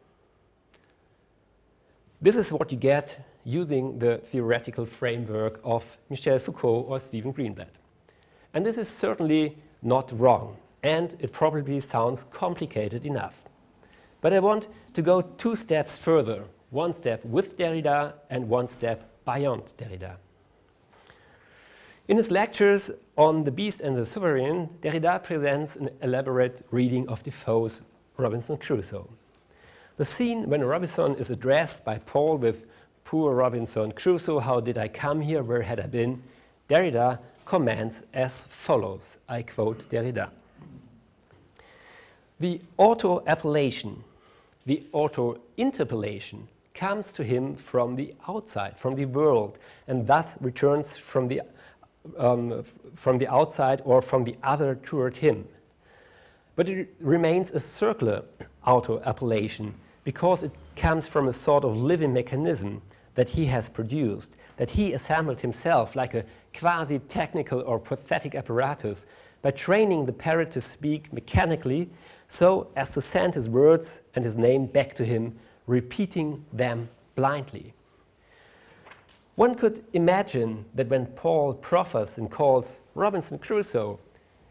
This 2.20 2.36
is 2.36 2.52
what 2.52 2.72
you 2.72 2.78
get 2.78 3.20
using 3.44 3.98
the 3.98 4.18
theoretical 4.18 4.86
framework 4.86 5.60
of 5.62 5.98
Michel 6.10 6.38
Foucault 6.38 6.86
or 6.88 6.98
Stephen 6.98 7.32
Greenblatt. 7.32 7.68
And 8.54 8.64
this 8.64 8.78
is 8.78 8.88
certainly 8.88 9.56
not 9.82 10.10
wrong, 10.18 10.56
and 10.82 11.16
it 11.18 11.32
probably 11.32 11.80
sounds 11.80 12.24
complicated 12.30 13.04
enough. 13.04 13.42
But 14.20 14.32
I 14.32 14.38
want 14.38 14.68
to 14.94 15.02
go 15.02 15.20
two 15.22 15.56
steps 15.56 15.98
further 15.98 16.44
one 16.70 16.94
step 16.94 17.24
with 17.24 17.56
Derrida 17.56 18.14
and 18.28 18.48
one 18.48 18.68
step 18.68 19.08
beyond 19.24 19.72
Derrida. 19.78 20.16
In 22.08 22.16
his 22.16 22.30
lectures 22.30 22.90
on 23.16 23.44
The 23.44 23.50
Beast 23.50 23.80
and 23.80 23.96
the 23.96 24.04
Sovereign, 24.04 24.68
Derrida 24.80 25.22
presents 25.22 25.76
an 25.76 25.90
elaborate 26.02 26.62
reading 26.70 27.08
of 27.08 27.22
Defoe's 27.22 27.84
Robinson 28.16 28.56
Crusoe. 28.56 29.08
The 29.96 30.04
scene 30.04 30.48
when 30.48 30.62
Robinson 30.62 31.14
is 31.16 31.30
addressed 31.30 31.84
by 31.84 31.98
Paul 31.98 32.36
with, 32.36 32.66
Poor 33.04 33.34
Robinson 33.34 33.92
Crusoe, 33.92 34.40
how 34.40 34.58
did 34.58 34.76
I 34.76 34.88
come 34.88 35.20
here? 35.20 35.42
Where 35.42 35.62
had 35.62 35.78
I 35.78 35.86
been? 35.86 36.24
Derrida 36.68 37.20
comments 37.44 38.02
as 38.12 38.48
follows 38.48 39.18
I 39.28 39.42
quote 39.42 39.88
Derrida. 39.88 40.30
The 42.38 42.60
auto 42.76 43.22
appellation, 43.26 44.04
the 44.66 44.84
auto 44.92 45.38
interpellation 45.56 46.48
comes 46.74 47.12
to 47.12 47.24
him 47.24 47.54
from 47.54 47.96
the 47.96 48.14
outside, 48.28 48.76
from 48.76 48.94
the 48.94 49.06
world, 49.06 49.58
and 49.88 50.06
thus 50.06 50.36
returns 50.42 50.98
from 50.98 51.28
the, 51.28 51.40
um, 52.18 52.62
from 52.94 53.16
the 53.18 53.26
outside 53.28 53.80
or 53.84 54.02
from 54.02 54.24
the 54.24 54.36
other 54.42 54.74
toward 54.74 55.16
him. 55.16 55.48
But 56.56 56.68
it 56.68 56.94
remains 57.00 57.50
a 57.52 57.60
circular 57.60 58.24
auto 58.66 59.00
appellation 59.00 59.74
because 60.04 60.42
it 60.42 60.52
comes 60.76 61.08
from 61.08 61.28
a 61.28 61.32
sort 61.32 61.64
of 61.64 61.78
living 61.78 62.12
mechanism 62.12 62.82
that 63.14 63.30
he 63.30 63.46
has 63.46 63.70
produced, 63.70 64.36
that 64.58 64.70
he 64.70 64.92
assembled 64.92 65.40
himself 65.40 65.96
like 65.96 66.12
a 66.12 66.24
quasi 66.54 66.98
technical 66.98 67.62
or 67.62 67.78
pathetic 67.78 68.34
apparatus 68.34 69.06
by 69.46 69.52
training 69.52 70.06
the 70.06 70.12
parrot 70.12 70.50
to 70.50 70.60
speak 70.60 71.12
mechanically 71.12 71.88
so 72.26 72.66
as 72.74 72.92
to 72.92 73.00
send 73.00 73.32
his 73.32 73.48
words 73.48 74.00
and 74.16 74.24
his 74.24 74.36
name 74.36 74.66
back 74.66 74.92
to 74.92 75.04
him 75.04 75.38
repeating 75.68 76.44
them 76.52 76.88
blindly. 77.14 77.72
One 79.36 79.54
could 79.54 79.84
imagine 79.92 80.64
that 80.74 80.88
when 80.88 81.06
Paul 81.06 81.54
proffers 81.54 82.18
and 82.18 82.28
calls 82.28 82.80
Robinson 82.96 83.38
Crusoe, 83.38 84.00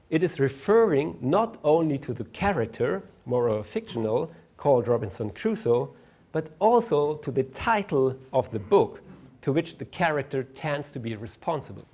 it 0.10 0.24
is 0.24 0.40
referring 0.40 1.18
not 1.20 1.58
only 1.66 1.98
to 1.98 2.14
the 2.14 2.24
character, 2.24 3.04
more 3.26 3.50
or 3.50 3.66
fictional, 3.66 4.32
called 4.56 4.88
Robinson 4.88 5.30
Crusoe, 5.30 5.94
but 6.32 6.52
also 6.60 7.16
to 7.16 7.32
the 7.32 7.44
title 7.44 8.18
of 8.32 8.50
the 8.52 8.60
book 8.60 9.02
to 9.42 9.52
which 9.52 9.78
the 9.78 9.84
character 9.84 10.44
tends 10.44 10.90
to 10.94 11.00
be 11.00 11.18
responsible. 11.18 11.86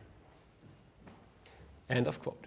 End 1.90 2.06
of 2.06 2.22
quote. 2.22 2.46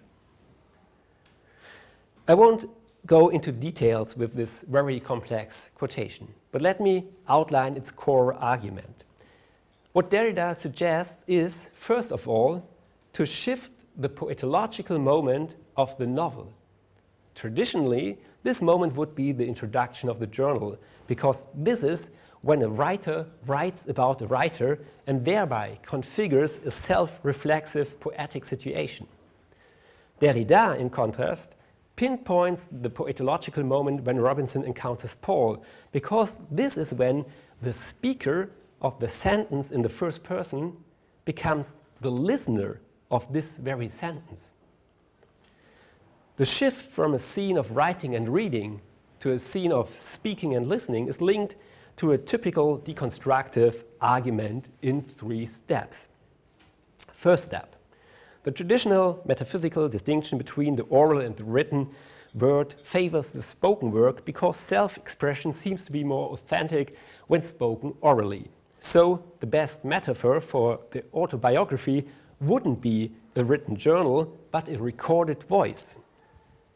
I 2.27 2.33
won't 2.33 2.65
go 3.05 3.29
into 3.29 3.51
details 3.51 4.17
with 4.17 4.33
this 4.33 4.65
very 4.67 4.99
complex 4.99 5.69
quotation, 5.75 6.27
but 6.51 6.59
let 6.59 6.81
me 6.81 7.05
outline 7.29 7.77
its 7.77 7.91
core 7.91 8.33
argument. 8.33 9.03
What 9.93 10.09
Derrida 10.09 10.55
suggests 10.55 11.23
is, 11.27 11.69
first 11.73 12.11
of 12.11 12.27
all, 12.27 12.67
to 13.13 13.27
shift 13.27 13.71
the 13.95 14.09
poetological 14.09 14.99
moment 14.99 15.55
of 15.77 15.95
the 15.99 16.07
novel. 16.07 16.51
Traditionally, 17.35 18.17
this 18.41 18.59
moment 18.59 18.95
would 18.95 19.13
be 19.13 19.31
the 19.31 19.45
introduction 19.45 20.09
of 20.09 20.17
the 20.19 20.27
journal, 20.27 20.79
because 21.05 21.47
this 21.53 21.83
is 21.83 22.09
when 22.41 22.63
a 22.63 22.69
writer 22.69 23.27
writes 23.45 23.87
about 23.87 24.21
a 24.23 24.27
writer 24.27 24.79
and 25.05 25.23
thereby 25.23 25.77
configures 25.85 26.65
a 26.65 26.71
self 26.71 27.19
reflexive 27.21 27.99
poetic 27.99 28.45
situation. 28.45 29.05
Derrida, 30.19 30.79
in 30.79 30.89
contrast, 30.89 31.55
pinpoints 31.95 32.67
the 32.71 32.89
poetological 32.89 33.65
moment 33.65 34.03
when 34.03 34.19
Robinson 34.19 34.63
encounters 34.63 35.15
Paul, 35.21 35.63
because 35.91 36.41
this 36.51 36.77
is 36.77 36.93
when 36.93 37.25
the 37.61 37.73
speaker 37.73 38.51
of 38.81 38.99
the 38.99 39.07
sentence 39.07 39.71
in 39.71 39.81
the 39.81 39.89
first 39.89 40.23
person 40.23 40.75
becomes 41.23 41.81
the 42.01 42.11
listener 42.11 42.81
of 43.09 43.31
this 43.31 43.57
very 43.57 43.87
sentence. 43.87 44.51
The 46.35 46.45
shift 46.45 46.91
from 46.91 47.13
a 47.13 47.19
scene 47.19 47.57
of 47.57 47.75
writing 47.75 48.13
and 48.15 48.27
reading 48.27 48.81
to 49.19 49.31
a 49.31 49.39
scene 49.39 49.71
of 49.71 49.89
speaking 49.89 50.53
and 50.53 50.67
listening 50.67 51.07
is 51.07 51.21
linked 51.21 51.55
to 51.95 52.11
a 52.11 52.17
typical 52.17 52.77
deconstructive 52.79 53.85
argument 54.01 54.69
in 54.81 55.01
three 55.01 55.45
steps. 55.45 56.09
First 57.11 57.45
step 57.45 57.75
the 58.45 58.51
traditional 58.51 59.19
metaphysical 59.25 59.89
distinction 59.89 60.37
between 60.37 60.75
the 60.75 60.83
oral 60.83 61.19
and 61.19 61.35
the 61.35 61.43
written 61.43 61.89
word 62.35 62.75
favors 62.83 63.31
the 63.31 63.41
spoken 63.41 63.91
word 63.91 64.23
because 64.23 64.55
self 64.55 64.97
expression 64.97 65.51
seems 65.51 65.83
to 65.83 65.91
be 65.91 66.03
more 66.03 66.29
authentic 66.29 66.95
when 67.25 67.41
spoken 67.41 67.95
orally. 68.01 68.51
So, 68.79 69.23
the 69.39 69.47
best 69.47 69.83
metaphor 69.83 70.39
for 70.39 70.79
the 70.91 71.03
autobiography 71.11 72.05
wouldn't 72.39 72.81
be 72.81 73.13
a 73.35 73.43
written 73.43 73.75
journal, 73.75 74.37
but 74.51 74.69
a 74.69 74.77
recorded 74.77 75.41
voice. 75.45 75.97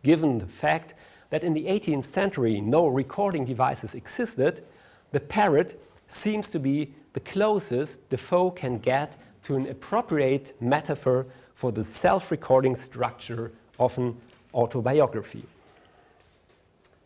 Given 0.02 0.40
the 0.40 0.48
fact 0.48 0.96
that 1.30 1.44
in 1.44 1.54
the 1.54 1.68
18th 1.68 2.06
century 2.06 2.62
no 2.62 2.88
recording 2.88 3.46
devices 3.46 3.94
existed, 3.94 4.66
the 5.12 5.20
parrot 5.20 5.80
seems 6.08 6.50
to 6.50 6.60
be 6.60 6.96
the 7.14 7.20
closest 7.20 8.10
Defoe 8.10 8.50
can 8.50 8.80
get 8.80 9.18
to 9.44 9.56
an 9.56 9.68
appropriate 9.68 10.60
metaphor 10.60 11.28
for 11.60 11.74
the 11.74 11.84
self 11.84 12.32
recording 12.32 12.74
structure 12.74 13.52
of 13.80 13.98
an 13.98 14.16
autobiography. 14.54 15.44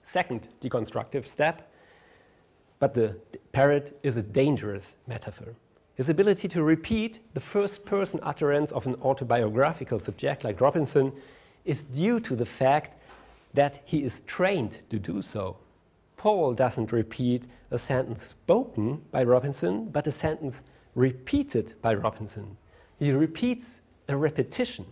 Second 0.04 0.48
deconstructive 0.62 1.26
step, 1.26 1.72
but 2.78 2.94
the 2.94 3.16
parrot 3.52 3.98
is 4.04 4.16
a 4.16 4.22
dangerous 4.22 4.96
metaphor. 5.08 5.56
His 5.96 6.08
ability 6.08 6.48
to 6.50 6.62
repeat 6.62 7.18
the 7.34 7.40
first 7.40 7.84
person 7.84 8.20
utterance 8.22 8.72
of 8.72 8.86
an 8.86 8.94
autobiographical 9.02 9.98
subject 9.98 10.44
like 10.44 10.62
Robinson 10.62 11.14
is 11.66 11.82
due 11.82 12.20
to 12.20 12.36
the 12.36 12.46
fact 12.46 12.96
that 13.56 13.82
he 13.86 14.04
is 14.04 14.22
trained 14.22 14.88
to 14.92 15.00
do 15.00 15.24
so. 15.24 15.58
Paul 16.16 16.54
doesn't 16.54 16.92
repeat 16.92 17.48
a 17.72 17.80
sentence 17.80 18.22
spoken 18.22 19.02
by 19.10 19.24
Robinson, 19.24 19.90
but 19.90 20.06
a 20.06 20.12
sentence 20.12 20.58
repeated 20.94 21.74
by 21.82 21.96
Robinson. 21.96 22.58
He 23.00 23.12
repeats 23.12 23.80
a 24.08 24.16
repetition. 24.18 24.86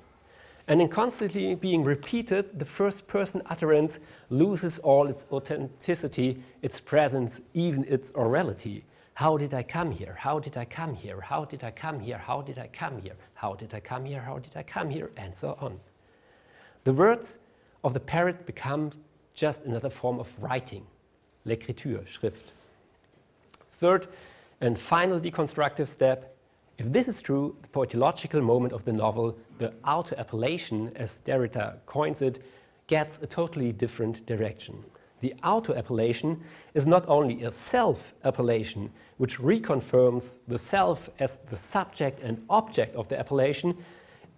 And 0.67 0.81
in 0.81 0.89
constantly 0.89 1.55
being 1.55 1.83
repeated, 1.83 2.59
the 2.59 2.65
first 2.65 3.07
person 3.07 3.41
utterance 3.47 3.99
loses 4.29 4.79
all 4.79 5.07
its 5.07 5.25
authenticity, 5.31 6.43
its 6.61 6.79
presence, 6.79 7.41
even 7.53 7.83
its 7.85 8.11
orality. 8.13 8.83
How 9.15 9.37
did 9.37 9.53
I 9.53 9.63
come 9.63 9.91
here? 9.91 10.15
How 10.19 10.39
did 10.39 10.57
I 10.57 10.65
come 10.65 10.95
here? 10.95 11.21
How 11.21 11.45
did 11.45 11.63
I 11.63 11.71
come 11.71 11.99
here? 11.99 12.17
How 12.17 12.41
did 12.41 12.57
I 12.57 12.67
come 12.67 13.01
here? 13.01 13.15
How 13.33 13.53
did 13.53 13.73
I 13.73 13.79
come 13.79 14.05
here? 14.05 14.21
How 14.21 14.39
did 14.39 14.55
I 14.55 14.63
come 14.63 14.89
here? 14.89 15.11
And 15.17 15.35
so 15.35 15.57
on. 15.59 15.79
The 16.85 16.93
words 16.93 17.39
of 17.83 17.93
the 17.93 17.99
parrot 17.99 18.45
become 18.45 18.91
just 19.33 19.63
another 19.63 19.89
form 19.89 20.19
of 20.19 20.31
writing, 20.41 20.85
l'écriture, 21.45 22.05
Schrift. 22.05 22.53
Third 23.71 24.07
and 24.59 24.77
final 24.77 25.19
deconstructive 25.19 25.87
step 25.87 26.35
if 26.81 26.91
this 26.91 27.07
is 27.07 27.21
true, 27.21 27.55
the 27.61 27.67
poetological 27.67 28.41
moment 28.41 28.73
of 28.73 28.85
the 28.85 28.91
novel, 28.91 29.37
the 29.59 29.71
auto 29.85 30.15
appellation, 30.15 30.91
as 30.95 31.21
Derrida 31.23 31.77
coins 31.85 32.23
it, 32.23 32.43
gets 32.87 33.21
a 33.21 33.27
totally 33.27 33.71
different 33.71 34.25
direction. 34.25 34.83
The 35.19 35.35
auto 35.43 35.75
appellation 35.75 36.41
is 36.73 36.87
not 36.87 37.07
only 37.07 37.43
a 37.43 37.51
self 37.51 38.15
appellation, 38.23 38.89
which 39.17 39.37
reconfirms 39.37 40.39
the 40.47 40.57
self 40.57 41.07
as 41.19 41.39
the 41.51 41.57
subject 41.57 42.19
and 42.21 42.43
object 42.49 42.95
of 42.95 43.07
the 43.09 43.19
appellation, 43.19 43.77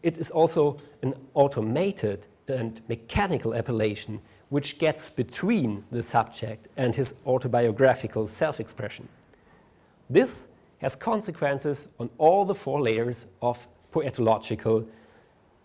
it 0.01 0.17
is 0.17 0.29
also 0.29 0.77
an 1.01 1.13
automated 1.35 2.27
and 2.49 2.81
mechanical 2.89 3.53
appellation, 3.53 4.19
which 4.49 4.79
gets 4.79 5.09
between 5.09 5.85
the 5.91 6.03
subject 6.03 6.67
and 6.75 6.93
his 6.93 7.13
autobiographical 7.25 8.27
self 8.27 8.59
expression. 8.59 9.07
This 10.09 10.49
has 10.83 10.95
consequences 10.95 11.87
on 11.97 12.09
all 12.17 12.43
the 12.43 12.53
four 12.53 12.81
layers 12.81 13.25
of 13.41 13.67
poetological 13.93 14.85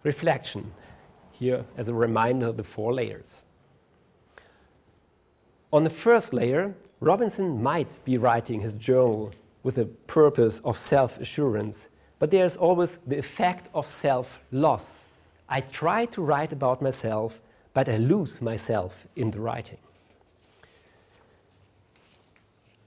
reflection. 0.05 0.71
Here, 1.33 1.65
as 1.77 1.89
a 1.89 1.95
reminder, 1.95 2.53
the 2.53 2.63
four 2.65 2.95
layers. 2.95 3.45
On 5.73 5.85
the 5.85 5.91
first 5.91 6.33
layer, 6.33 6.75
Robinson 7.01 7.63
might 7.63 7.99
be 8.05 8.17
writing 8.17 8.61
his 8.61 8.75
journal 8.75 9.33
with 9.65 9.79
a 9.79 9.87
purpose 10.07 10.61
of 10.65 10.77
self 10.77 11.21
assurance, 11.21 11.89
but 12.21 12.31
there's 12.31 12.57
always 12.57 12.99
the 13.07 13.19
effect 13.19 13.69
of 13.75 13.87
self 13.87 14.41
loss. 14.53 15.07
I 15.49 15.61
try 15.63 16.07
to 16.07 16.23
write 16.23 16.53
about 16.53 16.81
myself, 16.81 17.41
but 17.75 17.89
I 17.89 17.97
lose 17.97 18.41
myself 18.41 19.07
in 19.17 19.31
the 19.33 19.41
writing. 19.41 19.79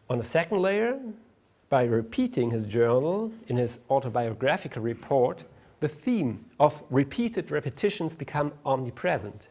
On 0.09 0.17
the 0.17 0.23
second 0.23 0.59
layer, 0.59 0.97
by 1.71 1.85
repeating 1.85 2.51
his 2.51 2.65
journal 2.65 3.31
in 3.47 3.55
his 3.55 3.79
autobiographical 3.89 4.81
report, 4.81 5.45
the 5.79 5.87
theme 5.87 6.43
of 6.59 6.83
repeated 6.89 7.49
repetitions 7.49 8.13
become 8.13 8.51
omnipresent. 8.65 9.47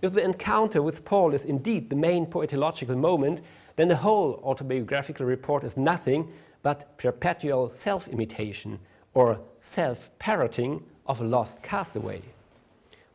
If 0.00 0.14
the 0.14 0.24
encounter 0.24 0.80
with 0.80 1.04
Poll 1.04 1.34
is 1.34 1.44
indeed 1.44 1.90
the 1.90 1.96
main 1.96 2.24
poetological 2.24 2.96
moment, 2.96 3.42
then 3.76 3.88
the 3.88 3.96
whole 3.96 4.40
autobiographical 4.42 5.26
report 5.26 5.62
is 5.62 5.76
nothing 5.76 6.32
but 6.62 6.96
perpetual 6.96 7.68
self-imitation 7.68 8.78
or 9.12 9.38
self-parroting 9.60 10.82
of 11.06 11.20
a 11.20 11.24
lost 11.24 11.62
castaway. 11.62 12.22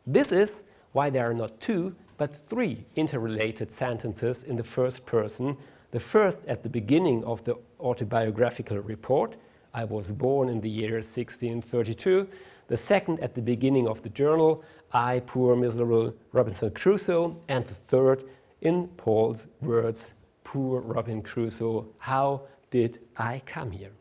This 0.06 0.32
is 0.32 0.66
why 0.92 1.10
there 1.10 1.28
are 1.28 1.34
not 1.34 1.60
two, 1.60 1.96
but 2.18 2.48
three 2.48 2.86
interrelated 2.96 3.72
sentences 3.72 4.44
in 4.44 4.56
the 4.56 4.64
first 4.64 5.04
person 5.08 5.58
the 5.96 6.00
first 6.02 6.40
at 6.46 6.62
the 6.62 6.68
beginning 6.68 7.24
of 7.24 7.42
the 7.46 7.56
autobiographical 7.80 8.80
report, 8.80 9.38
I 9.74 9.86
was 9.86 10.12
born 10.12 10.50
in 10.50 10.60
the 10.60 10.70
year 10.70 10.96
1632. 10.96 12.28
The 12.68 12.76
second 12.76 13.22
at 13.22 13.34
the 13.34 13.42
beginning 13.42 13.88
of 13.88 14.02
the 14.02 14.10
journal, 14.10 14.62
I, 14.92 15.22
poor 15.26 15.56
miserable 15.56 16.14
Robinson 16.34 16.72
Crusoe. 16.72 17.42
And 17.48 17.66
the 17.66 17.74
third 17.74 18.26
in 18.60 18.90
Poll's 18.98 19.48
words, 19.62 20.16
poor 20.44 20.82
Robin 20.82 21.22
Crusoe, 21.22 21.88
how 22.00 22.42
did 22.72 23.00
I 23.16 23.42
come 23.46 23.72
here? 23.72 23.94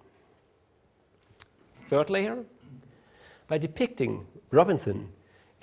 Third 1.86 2.10
layer, 2.10 2.38
by 3.46 3.58
depicting 3.58 4.26
Robinson 4.50 5.10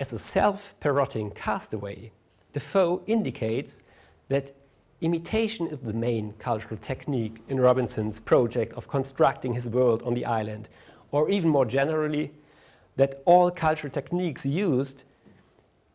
as 0.00 0.14
a 0.14 0.18
self-parroting 0.18 1.32
castaway, 1.32 2.10
Defoe 2.54 3.02
indicates 3.06 3.82
that 4.30 4.52
Imitation 5.02 5.66
is 5.66 5.80
the 5.80 5.92
main 5.92 6.32
cultural 6.38 6.78
technique 6.80 7.42
in 7.48 7.58
Robinson's 7.58 8.20
project 8.20 8.72
of 8.74 8.86
constructing 8.86 9.52
his 9.52 9.68
world 9.68 10.00
on 10.04 10.14
the 10.14 10.24
island, 10.24 10.68
or 11.10 11.28
even 11.28 11.50
more 11.50 11.64
generally, 11.64 12.30
that 12.94 13.20
all 13.24 13.50
cultural 13.50 13.90
techniques 13.90 14.46
used 14.46 15.02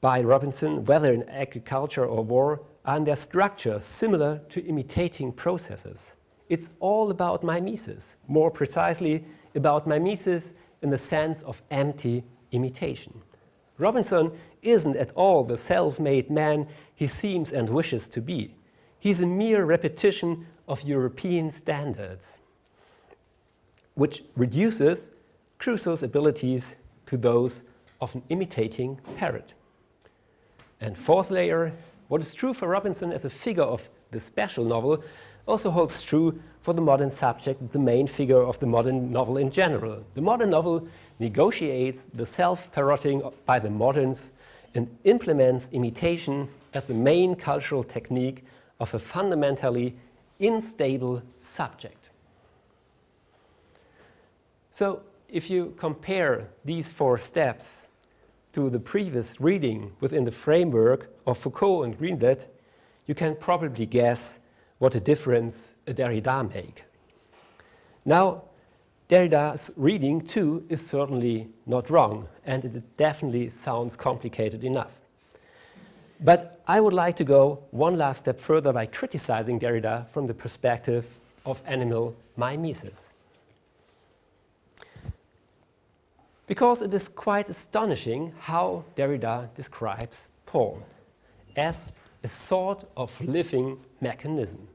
by 0.01 0.21
Robinson, 0.21 0.83
whether 0.83 1.13
in 1.13 1.23
agriculture 1.29 2.05
or 2.05 2.21
war, 2.21 2.59
are 2.83 2.97
in 2.97 3.05
their 3.05 3.15
structure 3.15 3.79
similar 3.79 4.41
to 4.49 4.61
imitating 4.65 5.31
processes. 5.31 6.17
It's 6.49 6.69
all 6.81 7.09
about 7.09 7.45
mimesis, 7.45 8.17
more 8.27 8.51
precisely, 8.51 9.23
about 9.55 9.87
mimesis 9.87 10.53
in 10.81 10.89
the 10.89 10.97
sense 10.97 11.43
of 11.43 11.61
empty 11.71 12.25
imitation. 12.51 13.21
Robinson 13.77 14.33
isn't 14.61 14.97
at 14.97 15.11
all 15.11 15.45
the 15.45 15.55
self 15.55 15.97
made 15.97 16.29
man 16.29 16.67
he 16.93 17.07
seems 17.07 17.53
and 17.53 17.69
wishes 17.69 18.09
to 18.09 18.19
be. 18.19 18.53
He's 18.99 19.19
a 19.19 19.25
mere 19.25 19.63
repetition 19.65 20.47
of 20.67 20.83
European 20.83 21.51
standards, 21.51 22.37
which 23.95 24.23
reduces 24.35 25.11
Crusoe's 25.59 26.03
abilities 26.03 26.75
to 27.05 27.17
those 27.17 27.63
of 28.01 28.13
an 28.15 28.23
imitating 28.29 28.99
parrot. 29.15 29.53
And 30.81 30.97
fourth 30.97 31.31
layer, 31.31 31.73
what 32.07 32.21
is 32.21 32.33
true 32.33 32.53
for 32.53 32.67
Robinson 32.67 33.11
as 33.11 33.25
a 33.25 33.29
figure 33.29 33.63
of 33.63 33.89
the 34.11 34.19
special 34.19 34.65
novel 34.65 35.03
also 35.47 35.71
holds 35.71 36.01
true 36.03 36.39
for 36.61 36.73
the 36.73 36.81
modern 36.81 37.09
subject, 37.09 37.71
the 37.71 37.79
main 37.79 38.05
figure 38.05 38.41
of 38.41 38.59
the 38.59 38.65
modern 38.65 39.11
novel 39.11 39.37
in 39.37 39.49
general. 39.49 40.03
The 40.13 40.21
modern 40.21 40.49
novel 40.49 40.87
negotiates 41.19 42.05
the 42.13 42.25
self-parroting 42.25 43.23
by 43.45 43.59
the 43.59 43.69
moderns 43.69 44.31
and 44.75 44.95
implements 45.05 45.69
imitation 45.71 46.49
as 46.73 46.83
the 46.85 46.93
main 46.93 47.35
cultural 47.35 47.83
technique 47.83 48.43
of 48.79 48.93
a 48.93 48.99
fundamentally 48.99 49.95
unstable 50.39 51.23
subject. 51.39 52.09
So 54.71 55.01
if 55.29 55.49
you 55.49 55.73
compare 55.77 56.49
these 56.63 56.89
four 56.89 57.17
steps 57.17 57.87
to 58.53 58.69
the 58.69 58.79
previous 58.79 59.41
reading 59.41 59.91
within 59.99 60.23
the 60.23 60.31
framework 60.31 61.09
of 61.25 61.37
Foucault 61.37 61.83
and 61.83 61.97
Greenblatt, 61.97 62.47
you 63.05 63.15
can 63.15 63.35
probably 63.35 63.85
guess 63.85 64.39
what 64.77 64.95
a 64.95 64.99
difference 64.99 65.73
a 65.87 65.93
Derrida 65.93 66.53
make. 66.53 66.83
Now, 68.05 68.43
Derrida's 69.09 69.71
reading 69.75 70.21
too 70.21 70.65
is 70.69 70.85
certainly 70.85 71.49
not 71.65 71.89
wrong, 71.89 72.27
and 72.45 72.65
it 72.65 72.97
definitely 72.97 73.49
sounds 73.49 73.95
complicated 73.95 74.63
enough. 74.63 74.99
But 76.19 76.61
I 76.67 76.81
would 76.81 76.93
like 76.93 77.15
to 77.17 77.23
go 77.23 77.63
one 77.71 77.97
last 77.97 78.19
step 78.19 78.39
further 78.39 78.73
by 78.73 78.87
criticizing 78.87 79.59
Derrida 79.59 80.09
from 80.09 80.25
the 80.25 80.33
perspective 80.33 81.19
of 81.45 81.61
animal 81.65 82.15
mimesis. 82.35 83.13
Because 86.47 86.81
it 86.81 86.93
is 86.93 87.07
quite 87.09 87.49
astonishing 87.49 88.33
how 88.39 88.83
Derrida 88.95 89.53
describes 89.53 90.29
Poll 90.45 90.81
as 91.55 91.91
a 92.23 92.27
sort 92.27 92.85
of 92.95 93.19
living 93.21 93.79
mechanism. 94.01 94.67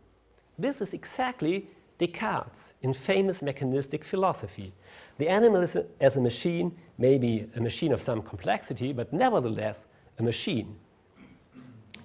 This 0.59 0.81
is 0.81 0.93
exactly 0.93 1.67
Descartes 1.99 2.73
in 2.83 2.93
famous 2.93 3.43
mechanistic 3.43 4.05
philosophy. 4.05 4.73
The 5.19 5.29
animal 5.29 5.63
as 6.01 6.17
a 6.17 6.21
machine, 6.21 6.77
maybe 6.99 7.49
a 7.57 7.61
machine 7.61 7.93
of 7.93 8.01
some 8.01 8.23
complexity, 8.23 8.93
but 8.93 9.13
nevertheless 9.13 9.87
a 10.19 10.23
machine 10.23 10.77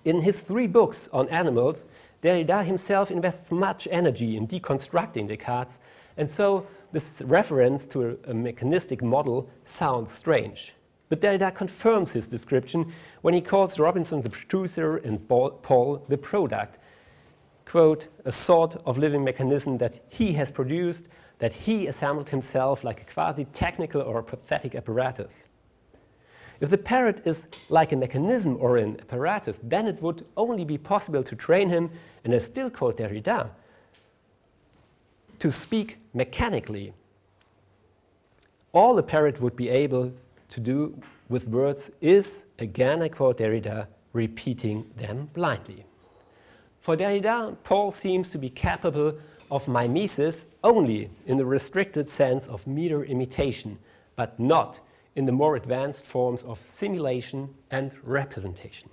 in 0.07 0.21
his 0.21 0.39
three 0.39 0.67
books 0.67 1.09
on 1.11 1.27
animals, 1.27 1.87
Derrida 2.21 2.63
himself 2.63 3.11
invests 3.11 3.51
much 3.51 3.89
energy 3.91 4.37
in 4.37 4.47
deconstructing 4.47 5.27
Descartes, 5.27 5.79
and 6.15 6.31
so 6.31 6.65
this 6.93 7.21
reference 7.25 7.85
to 7.87 8.17
a, 8.25 8.31
a 8.31 8.33
mechanistic 8.33 9.03
model 9.03 9.49
sounds 9.65 10.13
strange. 10.13 10.73
But 11.09 11.19
Derrida 11.19 11.53
confirms 11.53 12.13
his 12.13 12.25
description 12.25 12.93
when 13.21 13.33
he 13.33 13.41
calls 13.41 13.79
Robinson 13.79 14.21
the 14.21 14.29
producer 14.29 14.95
and 14.95 15.27
Poll 15.27 16.05
the 16.07 16.17
product. 16.17 16.79
Quote, 17.65 18.07
a 18.23 18.31
sort 18.31 18.77
of 18.85 18.97
living 18.97 19.25
mechanism 19.25 19.77
that 19.79 19.99
he 20.07 20.31
has 20.33 20.51
produced, 20.51 21.09
that 21.39 21.51
he 21.51 21.87
assembled 21.87 22.29
himself 22.29 22.85
like 22.85 23.01
a 23.01 23.13
quasi 23.13 23.43
technical 23.43 24.01
or 24.01 24.23
pathetic 24.23 24.73
apparatus. 24.73 25.49
If 26.59 26.69
the 26.69 26.77
parrot 26.77 27.21
is 27.25 27.47
like 27.69 27.91
a 27.91 27.95
mechanism 27.95 28.57
or 28.59 28.77
an 28.77 28.99
apparatus, 28.99 29.57
then 29.61 29.87
it 29.87 30.01
would 30.01 30.25
only 30.35 30.65
be 30.65 30.77
possible 30.77 31.23
to 31.23 31.35
train 31.35 31.69
him, 31.69 31.91
and 32.23 32.33
I 32.33 32.39
still 32.39 32.69
quote 32.69 32.97
Derrida, 32.97 33.49
to 35.39 35.51
speak 35.51 35.99
mechanically. 36.13 36.93
All 38.73 38.97
a 38.97 39.03
parrot 39.03 39.39
would 39.39 39.55
be 39.55 39.69
able 39.69 40.13
to 40.49 40.59
do 40.59 40.99
with 41.29 41.47
words 41.47 41.91
is, 42.01 42.45
again 42.57 43.01
I 43.01 43.09
quote 43.09 43.37
Derrida, 43.37 43.87
repeating 44.13 44.89
them 44.95 45.29
blindly. 45.33 45.85
For 46.79 46.95
Derrida, 46.95 47.57
Poll 47.63 47.91
seems 47.91 48.31
to 48.31 48.37
be 48.37 48.49
capable 48.49 49.17
of 49.51 49.67
mimesis 49.67 50.47
only 50.63 51.09
in 51.25 51.37
the 51.37 51.45
restricted 51.45 52.09
sense 52.09 52.47
of 52.47 52.65
mere 52.65 53.03
imitation, 53.03 53.77
but 54.15 54.39
not 54.39 54.79
in 55.17 55.25
the 55.25 55.31
more 55.31 55.55
advanced 55.55 56.05
forms 56.05 56.43
of 56.43 56.63
simulation 56.63 57.49
and 57.71 57.95
representation. 58.03 58.87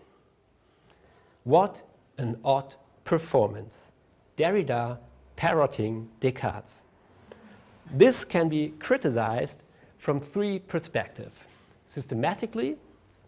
What 1.44 1.82
an 2.16 2.38
odd 2.42 2.76
performance. 3.04 3.92
Derrida 4.38 4.98
parroting 5.36 6.08
Descartes. 6.20 6.84
This 7.92 8.24
can 8.24 8.48
be 8.48 8.72
criticized 8.78 9.60
from 9.98 10.18
three 10.18 10.58
perspectives 10.60 11.44
systematically, 11.86 12.78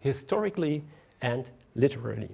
historically, 0.00 0.82
and 1.20 1.50
literally. 1.74 2.30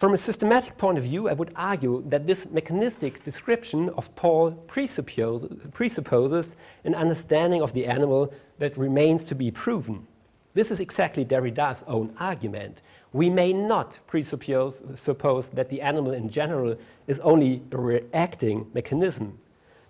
From 0.00 0.14
a 0.14 0.16
systematic 0.16 0.78
point 0.78 0.96
of 0.96 1.04
view, 1.04 1.28
I 1.28 1.34
would 1.34 1.52
argue 1.54 2.02
that 2.08 2.26
this 2.26 2.48
mechanistic 2.50 3.22
description 3.22 3.90
of 3.98 4.16
Poll 4.16 4.52
presupposes, 4.66 5.44
presupposes 5.74 6.56
an 6.84 6.94
understanding 6.94 7.60
of 7.60 7.74
the 7.74 7.84
animal 7.84 8.32
that 8.60 8.78
remains 8.78 9.26
to 9.26 9.34
be 9.34 9.50
proven. 9.50 10.06
This 10.54 10.70
is 10.70 10.80
exactly 10.80 11.22
Derrida's 11.22 11.84
own 11.86 12.14
argument. 12.18 12.80
We 13.12 13.28
may 13.28 13.52
not 13.52 13.98
presuppose 14.06 14.82
suppose 14.98 15.50
that 15.50 15.68
the 15.68 15.82
animal 15.82 16.12
in 16.12 16.30
general 16.30 16.78
is 17.06 17.20
only 17.20 17.60
a 17.70 17.76
reacting 17.76 18.70
mechanism. 18.72 19.38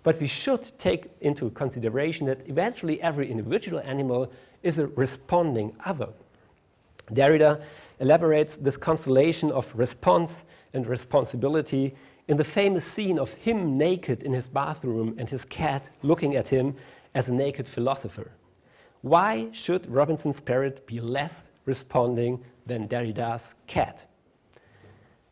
but 0.03 0.19
we 0.19 0.27
should 0.27 0.71
take 0.77 1.07
into 1.21 1.49
consideration 1.51 2.25
that 2.27 2.47
eventually 2.47 3.01
every 3.01 3.29
individual 3.29 3.79
animal 3.85 4.31
is 4.63 4.79
a 4.79 4.87
responding 4.87 5.75
other. 5.85 6.09
Derrida 7.13 7.61
elaborates 8.01 8.57
this 8.57 8.75
constellation 8.75 9.51
of 9.51 9.73
response 9.75 10.43
and 10.73 10.87
responsibility 10.87 11.95
in 12.27 12.35
the 12.35 12.43
famous 12.43 12.83
scene 12.83 13.19
of 13.19 13.33
him 13.35 13.77
naked 13.77 14.23
in 14.23 14.33
his 14.33 14.49
bathroom 14.49 15.15
and 15.17 15.29
his 15.29 15.45
cat 15.45 15.89
looking 16.01 16.35
at 16.35 16.47
him 16.47 16.75
as 17.13 17.29
a 17.29 17.33
naked 17.33 17.67
philosopher. 17.67 18.31
Why 19.01 19.49
should 19.51 19.87
Robinson's 19.87 20.41
parrot 20.41 20.85
be 20.85 20.99
less 20.99 21.49
responding 21.65 22.43
than 22.65 22.87
Derrida's 22.87 23.55
cat? 23.67 24.07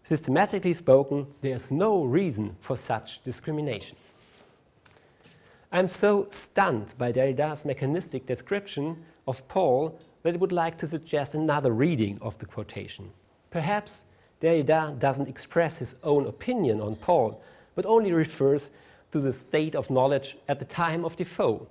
Systematically 0.03 0.73
spoken, 0.73 1.27
there's 1.41 1.71
no 1.71 2.03
reason 2.03 2.55
for 2.59 2.75
such 2.75 3.21
discrimination. 3.21 3.97
I'm 5.71 5.87
so 5.87 6.27
stunned 6.31 6.95
by 6.97 7.11
Derrida's 7.11 7.63
mechanistic 7.63 8.25
description 8.25 9.05
of 9.27 9.47
Poll 9.47 9.99
that 10.23 10.39
would 10.39 10.51
like 10.51 10.77
to 10.77 10.87
suggest 10.87 11.35
another 11.35 11.71
reading 11.71 12.17
of 12.21 12.37
the 12.37 12.45
quotation. 12.45 13.11
Perhaps 13.51 14.05
Derrida 14.41 14.97
doesn't 14.99 15.27
express 15.27 15.77
his 15.77 15.95
own 16.03 16.27
opinion 16.27 16.79
on 16.81 16.95
Poll, 16.95 17.41
but 17.75 17.85
only 17.85 18.11
refers 18.11 18.71
to 19.11 19.19
the 19.19 19.33
state 19.33 19.75
of 19.75 19.89
knowledge 19.89 20.37
at 20.47 20.59
the 20.59 20.65
time 20.65 21.03
of 21.03 21.15
Defoe. 21.15 21.67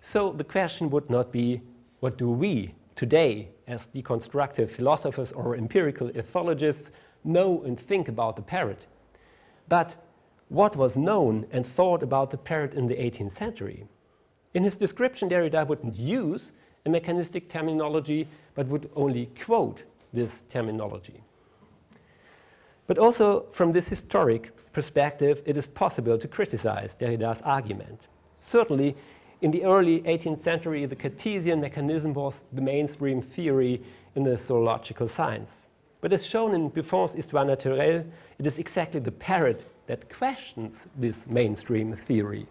So 0.00 0.32
the 0.32 0.44
question 0.44 0.90
would 0.90 1.10
not 1.10 1.32
be, 1.32 1.60
what 2.00 2.16
do 2.16 2.30
we 2.30 2.74
today, 2.94 3.48
as 3.66 3.88
deconstructive 3.88 4.70
philosophers 4.70 5.32
or 5.32 5.56
empirical 5.56 6.08
ethologists, 6.10 6.90
know 7.24 7.62
and 7.64 7.78
think 7.78 8.08
about 8.08 8.36
the 8.36 8.42
parrot? 8.42 8.86
But 9.68 9.96
what 10.48 10.76
was 10.76 10.96
known 10.96 11.46
and 11.50 11.66
thought 11.66 12.02
about 12.02 12.30
the 12.30 12.38
parrot 12.38 12.74
in 12.74 12.86
the 12.86 12.94
18th 12.94 13.32
century. 13.32 13.86
In 14.54 14.64
his 14.64 14.76
description, 14.76 15.28
Derrida 15.28 15.66
wouldn't 15.66 15.96
use 15.96 16.52
a 16.86 16.90
mechanistic 16.90 17.48
terminology, 17.48 18.28
but 18.54 18.68
would 18.68 18.90
only 18.96 19.26
quote 19.44 19.84
this 20.12 20.44
terminology. 20.48 21.22
But 22.86 22.98
also, 22.98 23.46
from 23.52 23.72
this 23.72 23.88
historic 23.88 24.72
perspective, 24.72 25.42
it 25.44 25.56
is 25.56 25.66
possible 25.66 26.16
to 26.18 26.28
criticize 26.28 26.94
Derrida's 26.94 27.42
argument. 27.42 28.08
Certainly, 28.40 28.96
in 29.40 29.50
the 29.50 29.64
early 29.64 30.00
18th 30.00 30.38
century, 30.38 30.86
the 30.86 30.96
Cartesian 30.96 31.60
mechanism 31.60 32.14
was 32.14 32.34
the 32.52 32.60
mainstream 32.60 33.20
theory 33.20 33.82
in 34.14 34.24
the 34.24 34.36
zoological 34.36 35.06
science. 35.06 35.68
But 36.00 36.12
as 36.12 36.26
shown 36.26 36.54
in 36.54 36.68
Buffon's 36.68 37.14
Histoire 37.14 37.44
naturelle, 37.44 38.06
it 38.38 38.46
is 38.46 38.58
exactly 38.58 39.00
the 39.00 39.12
parrot 39.12 39.64
that 39.86 40.12
questions 40.12 40.86
this 40.96 41.26
mainstream 41.26 41.94
theory. 41.94 42.46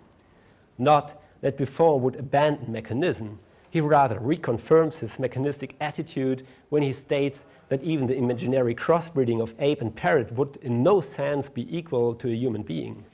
Not 0.77 1.21
that 1.41 1.57
Buffon 1.57 2.01
would 2.01 2.15
abandon 2.15 2.71
mechanism. 2.71 3.39
He 3.69 3.81
rather 3.81 4.19
reconfirms 4.19 4.99
his 4.99 5.19
mechanistic 5.19 5.75
attitude 5.81 6.45
when 6.69 6.83
he 6.83 6.93
states 6.93 7.45
that 7.69 7.83
even 7.83 8.07
the 8.07 8.15
imaginary 8.15 8.73
crossbreeding 8.73 9.41
of 9.41 9.53
ape 9.59 9.81
and 9.81 9.95
parrot 9.95 10.31
would 10.31 10.57
in 10.57 10.83
no 10.83 11.01
sense 11.01 11.49
be 11.49 11.75
equal 11.75 12.15
to 12.15 12.29
a 12.29 12.35
human 12.35 12.63
being. 12.63 13.05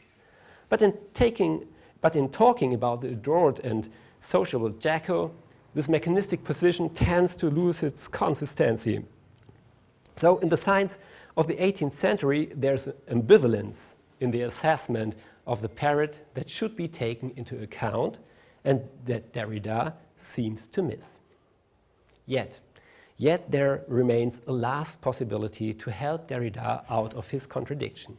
But 0.69 0.81
in, 0.81 0.97
taking, 1.13 1.67
but 2.01 2.15
in 2.15 2.29
talking 2.29 2.73
about 2.73 3.01
the 3.01 3.09
adored 3.09 3.59
and 3.59 3.89
sociable 4.19 4.71
jaco, 4.71 5.31
this 5.73 5.89
mechanistic 5.89 6.43
position 6.43 6.89
tends 6.89 7.35
to 7.37 7.49
lose 7.49 7.81
its 7.81 8.07
consistency. 8.07 9.03
So, 10.15 10.37
in 10.37 10.49
the 10.49 10.57
science 10.57 10.99
of 11.35 11.47
the 11.47 11.55
18th 11.55 11.91
century, 11.91 12.51
there's 12.55 12.87
ambivalence 13.09 13.95
in 14.19 14.29
the 14.29 14.41
assessment 14.41 15.15
of 15.47 15.61
the 15.61 15.69
parrot 15.69 16.19
that 16.35 16.49
should 16.49 16.75
be 16.75 16.87
taken 16.87 17.33
into 17.35 17.61
account 17.61 18.19
and 18.63 18.81
that 19.05 19.33
Derrida 19.33 19.93
seems 20.17 20.67
to 20.67 20.81
miss. 20.81 21.19
Yet, 22.25 22.59
yet 23.17 23.51
there 23.51 23.83
remains 23.87 24.41
a 24.47 24.51
last 24.51 25.01
possibility 25.01 25.73
to 25.73 25.91
help 25.91 26.27
Derrida 26.27 26.83
out 26.89 27.13
of 27.13 27.31
his 27.31 27.45
contradiction. 27.45 28.17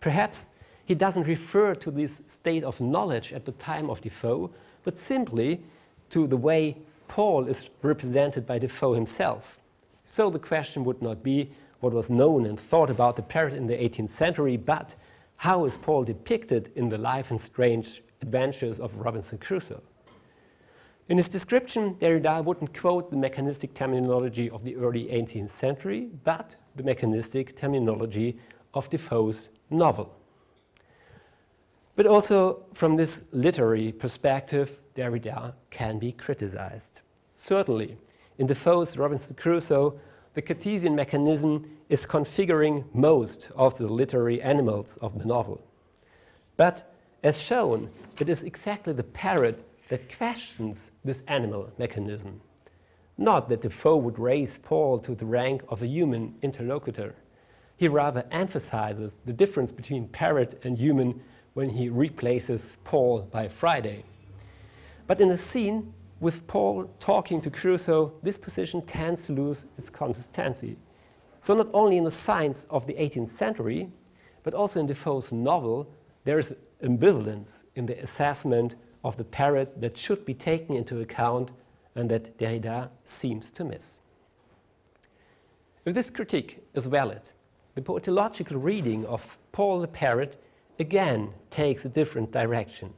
Perhaps 0.00 0.48
he 0.84 0.94
doesn't 0.94 1.26
refer 1.26 1.74
to 1.76 1.90
this 1.90 2.22
state 2.26 2.62
of 2.62 2.80
knowledge 2.80 3.32
at 3.32 3.44
the 3.46 3.52
time 3.52 3.88
of 3.90 4.00
Defoe, 4.00 4.50
but 4.82 4.98
simply 4.98 5.62
to 6.10 6.26
the 6.26 6.36
way 6.36 6.76
Poll 7.08 7.46
is 7.48 7.70
represented 7.82 8.46
by 8.46 8.58
Defoe 8.58 8.94
himself. 8.94 9.58
So 10.04 10.30
the 10.30 10.38
question 10.38 10.84
would 10.84 11.00
not 11.00 11.22
be 11.22 11.50
what 11.80 11.92
was 11.92 12.10
known 12.10 12.46
and 12.46 12.58
thought 12.58 12.90
about 12.90 13.16
the 13.16 13.22
parrot 13.22 13.54
in 13.54 13.66
the 13.66 13.74
18th 13.74 14.10
century, 14.10 14.56
but 14.56 14.94
how 15.36 15.64
is 15.64 15.76
Poll 15.76 16.04
depicted 16.04 16.70
in 16.74 16.88
the 16.88 16.98
life 16.98 17.30
and 17.30 17.40
strange 17.40 18.02
adventures 18.22 18.80
of 18.80 18.98
Robinson 18.98 19.38
Crusoe? 19.38 19.82
In 21.06 21.18
his 21.18 21.28
description, 21.28 21.96
Derrida 21.96 22.42
wouldn't 22.42 22.78
quote 22.78 23.10
the 23.10 23.16
mechanistic 23.16 23.74
terminology 23.74 24.48
of 24.48 24.64
the 24.64 24.74
early 24.76 25.04
18th 25.04 25.50
century, 25.50 26.08
but 26.24 26.54
the 26.76 26.82
mechanistic 26.82 27.54
terminology 27.54 28.38
of 28.72 28.88
Defoe's 28.88 29.50
novel. 29.68 30.16
But 31.94 32.06
also, 32.06 32.64
from 32.72 32.94
this 32.94 33.22
literary 33.32 33.92
perspective, 33.92 34.78
Derrida 34.94 35.52
can 35.70 35.98
be 35.98 36.10
criticized. 36.10 37.02
Certainly, 37.34 37.98
in 38.38 38.46
Defoe's 38.46 38.96
Robinson 38.96 39.36
Crusoe, 39.36 40.00
the 40.32 40.42
Cartesian 40.42 40.96
mechanism 40.96 41.70
is 41.90 42.06
configuring 42.06 42.84
most 42.94 43.50
of 43.54 43.76
the 43.76 43.86
literary 43.86 44.40
animals 44.40 44.96
of 45.02 45.18
the 45.18 45.26
novel. 45.26 45.60
But 46.56 46.92
as 47.22 47.40
shown, 47.40 47.90
it 48.18 48.28
is 48.28 48.42
exactly 48.42 48.94
the 48.94 49.04
parrot 49.04 49.62
that 49.88 50.16
questions 50.16 50.90
this 51.04 51.22
animal 51.28 51.70
mechanism. 51.78 52.40
Not 53.16 53.48
that 53.48 53.60
Defoe 53.60 53.96
would 53.96 54.18
raise 54.18 54.58
Poll 54.58 54.98
to 55.00 55.14
the 55.14 55.26
rank 55.26 55.62
of 55.68 55.82
a 55.82 55.86
human 55.86 56.34
interlocutor. 56.42 57.14
He 57.76 57.88
rather 57.88 58.24
emphasizes 58.30 59.12
the 59.24 59.32
difference 59.32 59.72
between 59.72 60.08
parrot 60.08 60.60
and 60.64 60.78
human 60.78 61.20
when 61.54 61.70
he 61.70 61.88
replaces 61.88 62.76
Poll 62.84 63.28
by 63.30 63.48
Friday. 63.48 64.04
But 65.06 65.20
in 65.20 65.28
the 65.28 65.36
scene, 65.36 65.92
with 66.20 66.46
Poll 66.46 66.90
talking 66.98 67.40
to 67.42 67.50
Crusoe, 67.50 68.14
this 68.22 68.38
position 68.38 68.82
tends 68.82 69.26
to 69.26 69.32
lose 69.32 69.66
its 69.76 69.90
consistency. 69.90 70.76
So, 71.40 71.54
not 71.54 71.68
only 71.74 71.98
in 71.98 72.04
the 72.04 72.10
science 72.10 72.66
of 72.70 72.86
the 72.86 72.94
18th 72.94 73.28
century, 73.28 73.90
but 74.42 74.54
also 74.54 74.80
in 74.80 74.86
Defoe's 74.86 75.30
novel, 75.30 75.90
there 76.24 76.38
is 76.38 76.54
ambivalence 76.82 77.50
in 77.74 77.86
the 77.86 78.00
assessment 78.02 78.76
of 79.04 79.16
the 79.16 79.24
parrot 79.24 79.80
that 79.80 79.96
should 79.96 80.24
be 80.24 80.34
taken 80.34 80.74
into 80.74 81.00
account 81.00 81.50
and 81.94 82.10
that 82.10 82.36
Derrida 82.38 82.88
seems 83.04 83.52
to 83.52 83.64
miss. 83.64 84.00
If 85.84 85.94
this 85.94 86.10
critique 86.10 86.64
is 86.74 86.86
valid, 86.86 87.30
the 87.74 87.82
poetological 87.82 88.62
reading 88.62 89.04
of 89.04 89.38
Poll 89.52 89.80
the 89.80 89.88
parrot 89.88 90.38
again 90.78 91.34
takes 91.50 91.84
a 91.84 91.88
different 91.88 92.32
direction. 92.32 92.94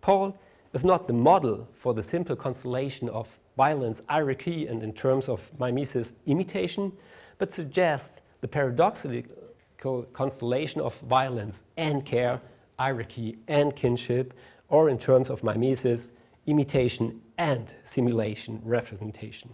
Paul 0.00 0.38
is 0.72 0.84
not 0.84 1.06
the 1.06 1.12
model 1.12 1.68
for 1.74 1.92
the 1.92 2.02
simple 2.02 2.36
constellation 2.36 3.08
of 3.08 3.38
violence, 3.56 4.02
hierarchy, 4.08 4.66
and 4.66 4.82
in 4.82 4.92
terms 4.92 5.28
of 5.28 5.50
mimesis, 5.58 6.14
imitation, 6.26 6.92
but 7.38 7.52
suggests 7.52 8.20
the 8.40 8.48
paradoxical 8.48 10.02
constellation 10.12 10.80
of 10.80 10.94
violence 11.00 11.62
and 11.76 12.04
care, 12.04 12.40
hierarchy 12.78 13.38
and 13.48 13.74
kinship, 13.74 14.34
or 14.68 14.88
in 14.88 14.98
terms 14.98 15.30
of 15.30 15.42
mimesis, 15.42 16.10
imitation 16.46 17.20
and 17.38 17.74
simulation 17.82 18.60
representation. 18.64 19.50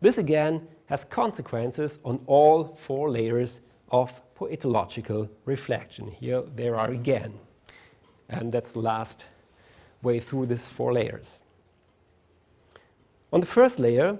This 0.00 0.18
again 0.18 0.66
has 0.86 1.04
consequences 1.04 1.98
on 2.04 2.20
all 2.26 2.74
four 2.74 3.10
layers 3.10 3.60
of 3.90 4.20
poetological 4.34 5.28
reflection. 5.44 6.10
Here 6.10 6.42
there 6.56 6.76
are 6.76 6.90
again. 6.90 7.34
And 8.28 8.50
that's 8.52 8.72
the 8.72 8.80
last 8.80 9.26
way 10.02 10.18
through 10.18 10.46
these 10.46 10.68
four 10.68 10.92
layers. 10.92 11.42
On 13.32 13.40
the 13.40 13.46
first 13.46 13.78
layer, 13.78 14.18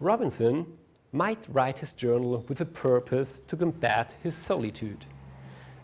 Robinson 0.00 0.66
might 1.12 1.46
write 1.48 1.78
his 1.78 1.92
journal 1.92 2.44
with 2.48 2.60
a 2.60 2.64
purpose 2.64 3.42
to 3.46 3.56
combat 3.56 4.14
his 4.22 4.34
solitude. 4.34 5.04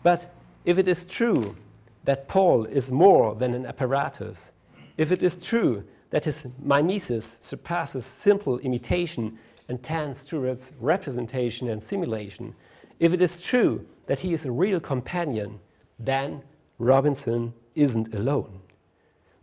But 0.01 0.33
if 0.65 0.77
it 0.77 0.87
is 0.87 1.05
true 1.05 1.55
that 2.03 2.27
Poll 2.27 2.65
is 2.65 2.91
more 2.91 3.35
than 3.35 3.53
an 3.53 3.65
apparatus, 3.65 4.53
if 4.97 5.11
it 5.11 5.23
is 5.23 5.43
true 5.43 5.83
that 6.09 6.25
his 6.25 6.45
mimesis 6.61 7.39
surpasses 7.41 8.05
simple 8.05 8.59
imitation 8.59 9.37
and 9.67 9.81
tends 9.83 10.25
towards 10.25 10.73
representation 10.79 11.69
and 11.69 11.81
simulation, 11.81 12.55
if 12.99 13.13
it 13.13 13.21
is 13.21 13.41
true 13.41 13.85
that 14.07 14.19
he 14.21 14.33
is 14.33 14.45
a 14.45 14.51
real 14.51 14.79
companion, 14.79 15.59
then 15.99 16.41
Robinson 16.79 17.53
isn't 17.75 18.13
alone. 18.13 18.59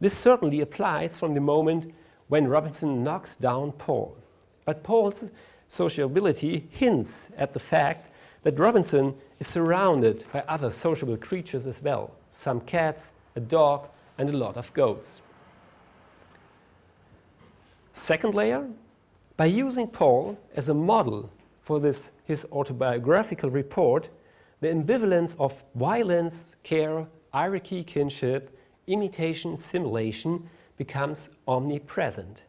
This 0.01 0.17
certainly 0.17 0.61
applies 0.61 1.19
from 1.19 1.35
the 1.35 1.41
moment 1.41 1.95
when 2.29 2.49
Robinson 2.49 3.03
knocks 3.03 3.37
down 3.37 3.73
Poll. 3.73 4.17
But 4.65 4.83
Poll's 4.83 5.31
sociability 5.69 6.67
hints 6.71 7.31
at 7.37 7.53
the 7.53 7.61
fact 7.61 8.11
that 8.43 8.59
Robinson 8.59 9.15
is 9.39 9.47
surrounded 9.47 10.25
by 10.33 10.41
other 10.49 10.71
sociable 10.71 11.17
creatures 11.17 11.67
as 11.67 11.83
well 11.83 12.13
some 12.37 12.61
cats, 12.61 13.13
a 13.35 13.41
dog, 13.41 13.89
and 14.19 14.31
a 14.31 14.37
lot 14.37 14.57
of 14.57 14.73
goats. 14.73 15.23
Second 17.93 18.35
layer, 18.35 18.69
by 19.37 19.47
using 19.47 19.87
Poll 19.89 20.39
as 20.55 20.69
a 20.69 20.75
model 20.75 21.31
for 21.63 21.81
this, 21.81 22.11
his 22.25 22.47
autobiographical 22.53 23.51
report, 23.51 24.11
the 24.61 24.69
ambivalence 24.69 25.37
of 25.39 25.65
violence, 25.75 26.57
care, 26.63 27.07
hierarchy, 27.33 27.83
kinship, 27.83 28.57
imitation, 28.87 29.57
simulation 29.57 30.49
becomes 30.77 31.29
omnipresent. 31.49 32.45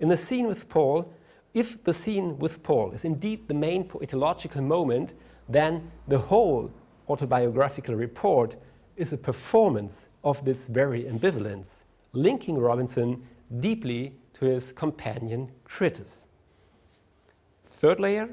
In 0.00 0.08
the 0.08 0.16
scene 0.16 0.46
with 0.46 0.68
Poll, 0.68 1.12
if 1.54 1.82
the 1.84 1.92
scene 1.92 2.38
with 2.38 2.62
Poll 2.62 2.92
is 2.92 3.04
indeed 3.04 3.48
the 3.48 3.54
main 3.54 3.88
poetological 3.88 4.62
moment, 4.62 5.12
then 5.48 5.90
the 6.08 6.18
whole 6.18 6.70
autobiographical 7.08 7.94
report 7.94 8.56
is 8.96 9.12
a 9.12 9.18
performance 9.18 10.08
of 10.22 10.44
this 10.44 10.68
very 10.68 11.04
ambivalence, 11.04 11.82
linking 12.12 12.58
Robinson 12.58 13.22
deeply 13.60 14.14
to 14.34 14.46
his 14.46 14.72
companion 14.72 15.50
Critus. 15.64 16.26
Third 17.64 18.00
layer, 18.00 18.28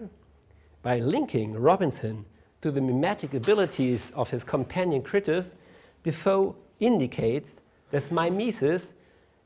by 0.81 0.99
linking 0.99 1.53
Robinson 1.53 2.25
to 2.61 2.71
the 2.71 2.81
mimetic 2.81 3.33
abilities 3.33 4.11
of 4.15 4.29
his 4.29 4.43
companion 4.43 5.01
Critus, 5.01 5.55
Defoe 6.03 6.55
indicates 6.79 7.61
that 7.89 8.11
mimesis 8.11 8.93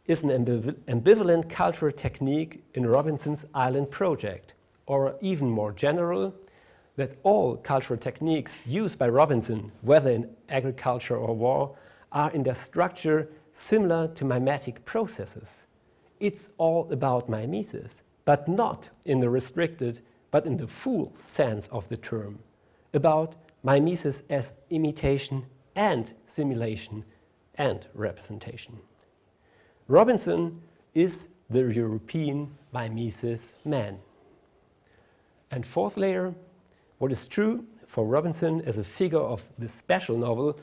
is 0.06 0.24
an 0.24 0.30
ambivalent 0.88 1.50
cultural 1.50 1.92
technique 1.92 2.64
in 2.74 2.86
Robinson's 2.86 3.46
island 3.54 3.90
project, 3.90 4.54
or 4.86 5.16
even 5.22 5.50
more 5.50 5.72
general, 5.72 6.34
that 6.96 7.18
all 7.24 7.58
cultural 7.58 8.00
techniques 8.00 8.66
used 8.68 9.00
by 9.00 9.10
Robinson, 9.10 9.72
whether 9.82 10.12
in 10.12 10.30
agriculture 10.50 11.18
or 11.18 11.36
war, 11.36 11.76
are 12.12 12.32
in 12.32 12.44
their 12.44 12.54
structure 12.54 13.30
similar 13.54 14.08
to 14.10 14.26
mimetic 14.26 14.86
processes. 14.86 15.66
It's 16.20 16.50
all 16.58 16.92
about 16.92 17.30
mimesis, 17.30 18.04
but 18.26 18.48
not 18.48 18.90
in 19.06 19.20
the 19.20 19.30
restricted, 19.30 20.02
but 20.32 20.46
in 20.46 20.58
the 20.58 20.68
full 20.68 21.12
sense 21.16 21.68
of 21.70 21.90
the 21.90 21.98
term, 21.98 22.40
about 22.94 23.36
mimesis 23.64 24.24
as 24.30 24.54
imitation 24.70 25.46
and 25.76 26.14
simulation 26.28 27.04
and 27.56 27.88
representation. 27.94 28.80
Robinson 29.88 30.62
is 30.94 31.30
the 31.50 31.68
European 31.68 32.56
mimesis 32.72 33.54
man. 33.66 34.00
And 35.52 35.66
fourth 35.66 35.98
layer, 35.98 36.34
what 37.04 37.12
is 37.12 37.28
true 37.28 37.66
for 37.86 38.06
Robinson 38.06 38.62
as 38.62 38.78
a 38.78 38.84
figure 38.84 39.20
of 39.20 39.50
this 39.58 39.74
special 39.74 40.18
novel 40.18 40.58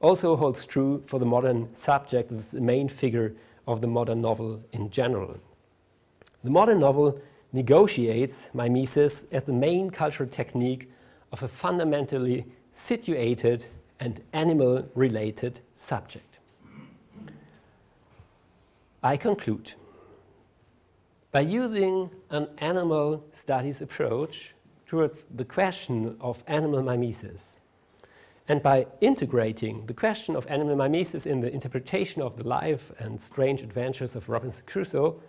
also 0.00 0.34
holds 0.34 0.64
true 0.64 1.00
for 1.06 1.20
the 1.20 1.24
modern 1.24 1.72
subject, 1.72 2.32
the 2.50 2.60
main 2.60 2.88
figure 2.88 3.36
of 3.68 3.80
the 3.80 3.86
modern 3.86 4.20
novel 4.20 4.60
in 4.72 4.90
general. 4.90 5.38
The 6.42 6.50
modern 6.50 6.80
novel 6.80 7.20
negotiates 7.52 8.50
mimesis 8.52 9.24
as 9.30 9.44
the 9.44 9.52
main 9.52 9.88
cultural 9.88 10.28
technique 10.28 10.90
of 11.30 11.44
a 11.44 11.46
fundamentally 11.46 12.44
situated 12.72 13.66
and 14.00 14.20
animal 14.32 14.88
related 14.96 15.60
subject. 15.76 16.40
I 19.00 19.16
conclude. 19.16 19.74
By 21.30 21.42
using 21.42 22.10
an 22.30 22.48
animal 22.58 23.24
studies 23.30 23.80
approach 23.80 24.53
towards 24.94 25.18
the 25.34 25.44
question 25.44 26.16
of 26.20 26.44
animal 26.46 26.80
mimesis, 26.80 27.56
and 28.46 28.62
by 28.62 28.86
integrating 29.00 29.84
the 29.86 29.92
question 29.92 30.36
of 30.36 30.46
animal 30.46 30.76
mimesis 30.76 31.26
in 31.26 31.40
the 31.40 31.52
interpretation 31.52 32.22
of 32.22 32.36
the 32.36 32.46
life 32.46 32.92
and 33.00 33.20
strange 33.20 33.60
adventures 33.60 34.14
of 34.14 34.28
Robinson 34.28 34.64
Crusoe, 34.66 35.20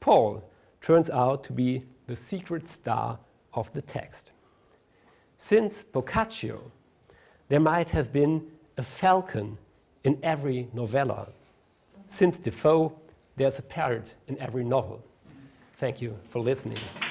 Poll 0.00 0.44
turns 0.82 1.08
out 1.08 1.42
to 1.44 1.54
be 1.54 1.84
the 2.06 2.14
secret 2.14 2.68
star 2.68 3.18
of 3.54 3.72
the 3.72 3.80
text. 3.80 4.32
Since 5.38 5.84
Boccaccio, 5.84 6.70
there 7.48 7.60
might 7.60 7.88
have 7.88 8.12
been 8.12 8.46
a 8.76 8.82
falcon 8.82 9.56
in 10.04 10.18
every 10.22 10.68
novella. 10.74 11.28
Since 12.06 12.40
Defoe, 12.40 12.92
there's 13.36 13.58
a 13.58 13.62
parrot 13.62 14.16
in 14.26 14.38
every 14.38 14.64
novel. 14.64 15.02
Thank 15.78 16.02
you 16.02 16.18
for 16.28 16.40
listening. 16.40 17.07